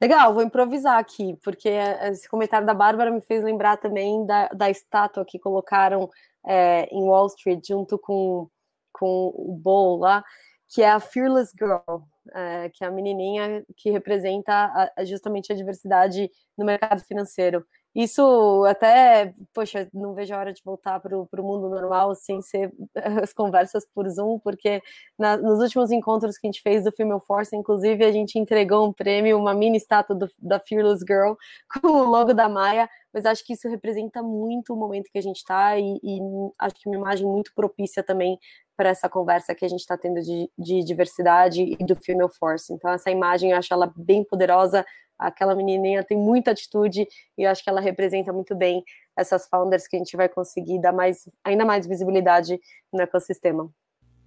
[0.00, 4.68] Legal, vou improvisar aqui, porque esse comentário da Bárbara me fez lembrar também da, da
[4.68, 6.10] estátua que colocaram
[6.46, 8.48] é, em Wall Street junto com,
[8.92, 10.22] com o Bowl lá,
[10.68, 12.02] que é a Fearless Girl,
[12.34, 17.64] é, que é a menininha que representa a, justamente a diversidade no mercado financeiro.
[17.96, 22.70] Isso até, poxa, não vejo a hora de voltar para o mundo normal sem ser
[23.22, 24.82] as conversas por Zoom, porque
[25.18, 28.86] na, nos últimos encontros que a gente fez do Female Force, inclusive, a gente entregou
[28.86, 31.36] um prêmio, uma mini estátua do, da Fearless Girl
[31.80, 35.22] com o logo da Maia, mas acho que isso representa muito o momento que a
[35.22, 36.20] gente está e, e
[36.58, 38.38] acho que uma imagem muito propícia também
[38.76, 42.72] para essa conversa que a gente está tendo de, de, diversidade e do Female Force.
[42.72, 44.84] Então, essa imagem eu acho ela bem poderosa.
[45.18, 47.06] Aquela menininha tem muita atitude
[47.38, 48.84] e eu acho que ela representa muito bem
[49.16, 52.60] essas founders que a gente vai conseguir dar mais, ainda mais visibilidade
[52.92, 53.70] no ecossistema.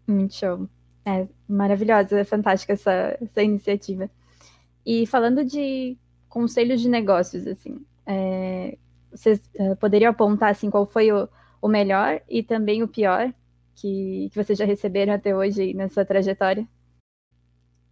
[0.08, 0.68] Muito show.
[1.06, 4.10] É maravilhosa, é fantástica essa, essa iniciativa.
[4.86, 5.96] E falando de
[6.28, 8.78] conselhos de negócios, assim, é,
[9.12, 11.30] vocês uh, poderiam apontar assim qual foi o,
[11.62, 13.32] o melhor e também o pior
[13.80, 16.68] que, que vocês já receberam até hoje nessa trajetória?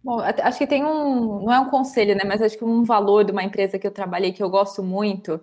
[0.02, 3.24] Bom, acho que tem um, não é um conselho, né, mas acho que um valor
[3.24, 5.40] de uma empresa que eu trabalhei que eu gosto muito,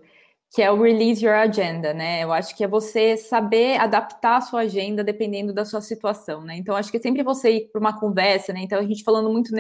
[0.54, 2.24] que é o release your agenda, né?
[2.24, 6.56] Eu acho que é você saber adaptar a sua agenda dependendo da sua situação, né?
[6.56, 8.62] Então acho que sempre você ir para uma conversa, né?
[8.62, 9.54] Então a gente falando muito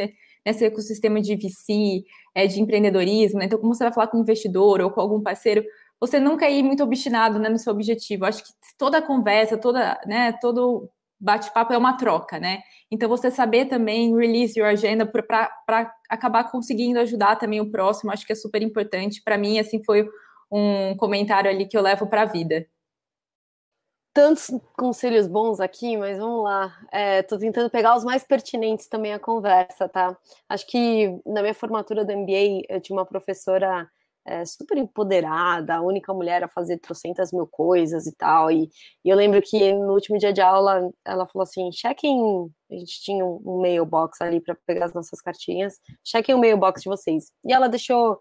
[0.45, 3.45] nesse ecossistema de VC, é, de empreendedorismo, né?
[3.45, 5.65] Então como você vai falar com um investidor ou com algum parceiro,
[5.99, 8.25] você nunca ir muito obstinado né, no seu objetivo.
[8.25, 10.89] Acho que toda conversa, toda, né, todo
[11.19, 12.61] bate-papo é uma troca, né?
[12.91, 18.25] Então você saber também release your agenda para acabar conseguindo ajudar também o próximo, acho
[18.25, 19.21] que é super importante.
[19.23, 20.07] Para mim, assim, foi
[20.51, 22.67] um comentário ali que eu levo para a vida.
[24.13, 26.73] Tantos conselhos bons aqui, mas vamos lá.
[27.19, 30.15] Estou é, tentando pegar os mais pertinentes também à conversa, tá?
[30.47, 33.89] Acho que na minha formatura do MBA, eu tinha uma professora
[34.25, 38.49] é, super empoderada, a única mulher a fazer trocentas mil coisas e tal.
[38.49, 38.69] E,
[39.03, 42.51] e, eu lembro que no último dia de aula, ela falou assim: chequem.
[42.71, 46.89] A gente tinha um, mailbox ali para pegar as nossas cartinhas, chequem o mailbox de
[46.89, 47.31] vocês.
[47.45, 48.19] E ela deixou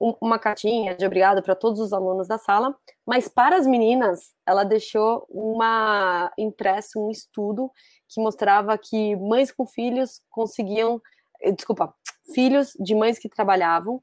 [0.00, 2.74] um, uma cartinha de obrigado para todos os alunos da sala,
[3.04, 7.70] mas para as meninas, ela deixou uma impresso um estudo
[8.08, 11.02] que mostrava que mães com filhos conseguiam,
[11.42, 11.92] eh, desculpa,
[12.32, 14.00] filhos de mães que trabalhavam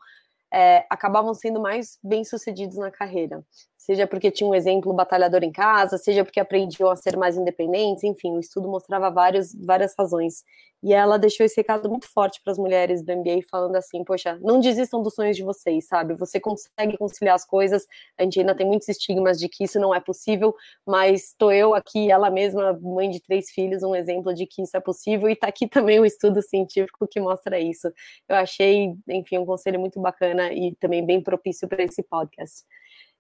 [0.54, 3.44] é, acabavam sendo mais bem-sucedidos na carreira.
[3.82, 8.04] Seja porque tinha um exemplo batalhador em casa, seja porque aprendiam a ser mais independentes,
[8.04, 10.44] enfim, o estudo mostrava vários, várias razões.
[10.84, 14.38] E ela deixou esse recado muito forte para as mulheres do MBA, falando assim: poxa,
[14.40, 16.14] não desistam dos sonhos de vocês, sabe?
[16.14, 17.88] Você consegue conciliar as coisas.
[18.20, 20.54] A gente ainda tem muitos estigmas de que isso não é possível,
[20.86, 24.78] mas estou eu aqui, ela mesma, mãe de três filhos, um exemplo de que isso
[24.78, 25.28] é possível.
[25.28, 27.88] E está aqui também o um estudo científico que mostra isso.
[28.30, 32.64] Eu achei, enfim, um conselho muito bacana e também bem propício para esse podcast.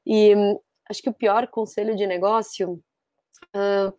[0.06, 0.34] E
[0.90, 2.82] acho que o pior conselho de negócio.
[3.56, 3.94] Uh,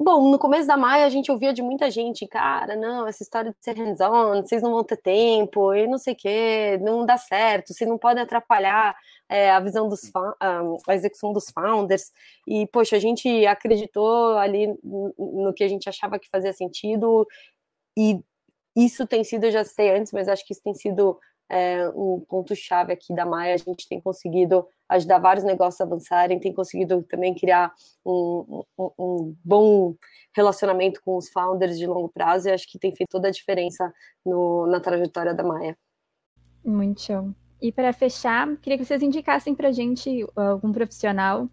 [0.00, 3.50] Bom, no começo da Maia a gente ouvia de muita gente, cara, não, essa história
[3.50, 7.16] de ser hands-on, vocês não vão ter tempo, e não sei o quê, não dá
[7.18, 8.96] certo, vocês não podem atrapalhar
[9.28, 10.02] é, a visão dos
[10.86, 12.12] a execução dos founders.
[12.46, 17.26] E, poxa, a gente acreditou ali no que a gente achava que fazia sentido,
[17.96, 18.20] e
[18.76, 22.20] isso tem sido, eu já sei antes, mas acho que isso tem sido é, um
[22.28, 23.54] ponto-chave aqui da Maia.
[23.54, 27.72] A gente tem conseguido ajudar vários negócios a avançarem, tem conseguido também criar
[28.04, 29.94] um, um, um, bom
[30.34, 33.92] relacionamento com os founders de longo prazo e acho que tem feito toda a diferença
[34.24, 35.76] no, na trajetória da Maia.
[36.64, 37.30] Muito show.
[37.60, 41.48] E para fechar, queria que vocês indicassem para a gente algum profissional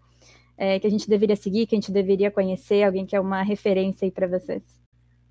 [0.56, 3.42] é, que a gente deveria seguir, que a gente deveria conhecer, alguém que é uma
[3.42, 4.75] referência aí para vocês.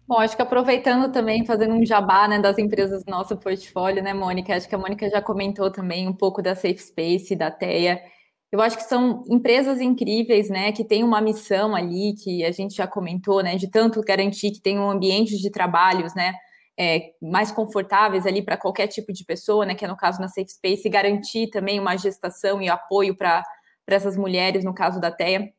[0.07, 4.13] Bom, acho que aproveitando também, fazendo um jabá né, das empresas do nosso portfólio, né,
[4.13, 4.55] Mônica?
[4.55, 7.99] Acho que a Mônica já comentou também um pouco da Safe Space, da TEA.
[8.51, 12.75] Eu acho que são empresas incríveis, né, que têm uma missão ali, que a gente
[12.75, 16.33] já comentou, né, de tanto garantir que tenham ambientes de trabalhos, né,
[16.79, 20.27] é, mais confortáveis ali para qualquer tipo de pessoa, né, que é no caso na
[20.27, 23.43] Safe Space, e garantir também uma gestação e apoio para
[23.87, 25.49] essas mulheres, no caso da TEA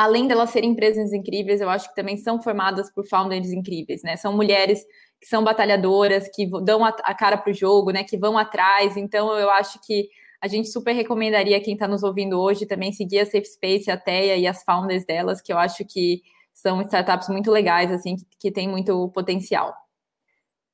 [0.00, 4.16] além delas serem empresas incríveis, eu acho que também são formadas por founders incríveis, né?
[4.16, 4.82] São mulheres
[5.20, 8.02] que são batalhadoras, que dão a, cara para o jogo, né?
[8.02, 8.96] Que vão atrás.
[8.96, 10.08] Então, eu acho que
[10.40, 13.96] a gente super recomendaria quem está nos ouvindo hoje também seguir a Safe Space, a
[13.98, 16.22] Teia e as founders delas, que eu acho que
[16.54, 19.74] são startups muito legais, assim, que, que têm muito potencial.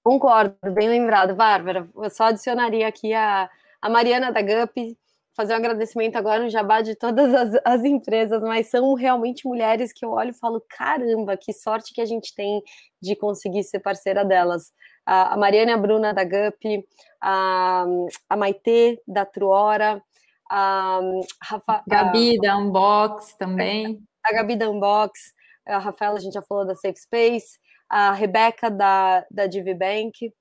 [0.05, 1.91] Concordo, bem lembrado, Bárbara.
[1.97, 3.51] Eu só adicionaria aqui a,
[3.83, 4.97] a Mariana da Gup,
[5.37, 9.93] fazer um agradecimento agora no jabá de todas as, as, empresas, mas são realmente mulheres
[9.93, 12.63] que eu olho e falo: caramba, que sorte que a gente tem
[13.01, 14.73] de conseguir ser parceira delas.
[15.05, 16.85] A, a Mariana e a Bruna da GUP,
[17.21, 17.85] a,
[18.29, 20.03] a Maitê da Truora,
[20.51, 21.01] a
[21.43, 24.01] Rafa, Gabi a, da Unbox também.
[24.25, 25.35] A Gabi da Unbox,
[25.67, 27.59] a Rafaela, a gente já falou da Safe Space,
[27.89, 30.33] a Rebeca da, da DiviBank,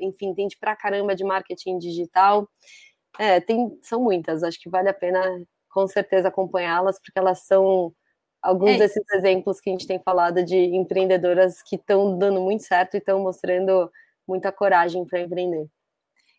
[0.00, 2.46] enfim, entende pra caramba de marketing digital.
[3.18, 5.20] É, tem, são muitas, acho que vale a pena
[5.70, 7.92] com certeza acompanhá-las, porque elas são
[8.42, 8.78] alguns é.
[8.78, 12.98] desses exemplos que a gente tem falado de empreendedoras que estão dando muito certo e
[12.98, 13.90] estão mostrando
[14.26, 15.68] muita coragem para empreender.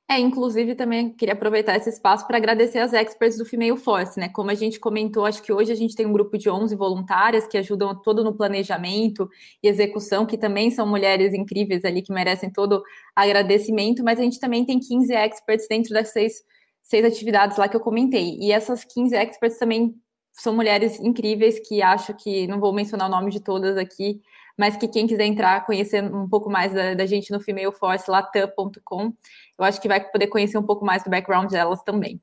[0.10, 4.28] É, inclusive também queria aproveitar esse espaço para agradecer as experts do Female Force, né?
[4.30, 7.48] Como a gente comentou, acho que hoje a gente tem um grupo de 11 voluntárias
[7.48, 9.30] que ajudam todo no planejamento
[9.64, 12.84] e execução, que também são mulheres incríveis ali que merecem todo
[13.16, 16.44] agradecimento, mas a gente também tem 15 experts dentro das seis,
[16.84, 18.38] seis atividades lá que eu comentei.
[18.40, 19.96] E essas 15 experts também
[20.34, 24.22] são mulheres incríveis que acho que não vou mencionar o nome de todas aqui,
[24.58, 29.14] mas que quem quiser entrar, conhecer um pouco mais da, da gente no femaleforcelatam.com,
[29.58, 32.22] eu acho que vai poder conhecer um pouco mais do background delas também.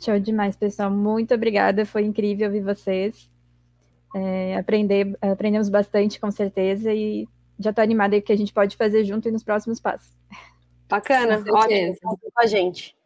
[0.00, 0.90] Show demais, pessoal.
[0.90, 3.30] Muito obrigada, foi incrível ouvir vocês.
[4.14, 9.04] É, aprender, aprendemos bastante, com certeza, e já estou animada que a gente pode fazer
[9.04, 10.16] junto e nos próximos passos.
[10.88, 11.96] Bacana, ótimo,
[12.32, 12.97] com a gente.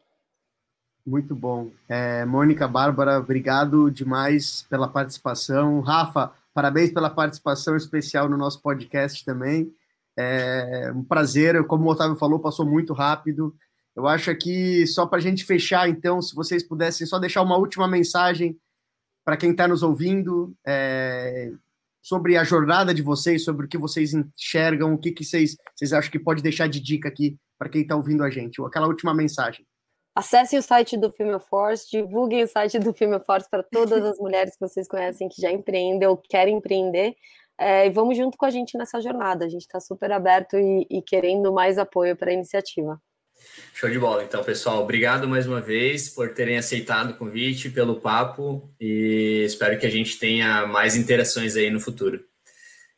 [1.05, 1.73] Muito bom.
[1.89, 5.81] É, Mônica, Bárbara, obrigado demais pela participação.
[5.81, 9.73] Rafa, parabéns pela participação especial no nosso podcast também.
[10.17, 13.55] É um prazer, como o Otávio falou, passou muito rápido.
[13.97, 17.57] Eu acho aqui, só para a gente fechar, então, se vocês pudessem só deixar uma
[17.57, 18.57] última mensagem
[19.25, 21.53] para quem está nos ouvindo é,
[22.01, 25.93] sobre a jornada de vocês, sobre o que vocês enxergam, o que, que vocês, vocês
[25.93, 29.15] acham que pode deixar de dica aqui para quem está ouvindo a gente, aquela última
[29.15, 29.67] mensagem.
[30.15, 34.19] Acessem o site do Female Force, divulguem o site do Female Force para todas as
[34.19, 37.15] mulheres que vocês conhecem que já empreendem ou querem empreender.
[37.59, 39.47] É, e vamos junto com a gente nessa jornada.
[39.47, 43.01] A gente está super aberto e, e querendo mais apoio para a iniciativa.
[43.73, 44.23] Show de bola.
[44.23, 49.79] Então, pessoal, obrigado mais uma vez por terem aceitado o convite, pelo papo e espero
[49.79, 52.23] que a gente tenha mais interações aí no futuro.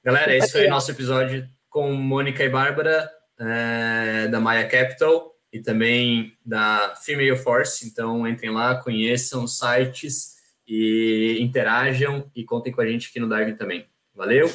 [0.03, 3.09] Galera, esse foi o nosso episódio com Mônica e Bárbara
[3.39, 7.87] é, da Maya Capital e também da Female Force.
[7.87, 10.35] Então, entrem lá, conheçam os sites
[10.67, 13.87] e interajam e contem com a gente aqui no Darwin também.
[14.13, 14.51] Valeu!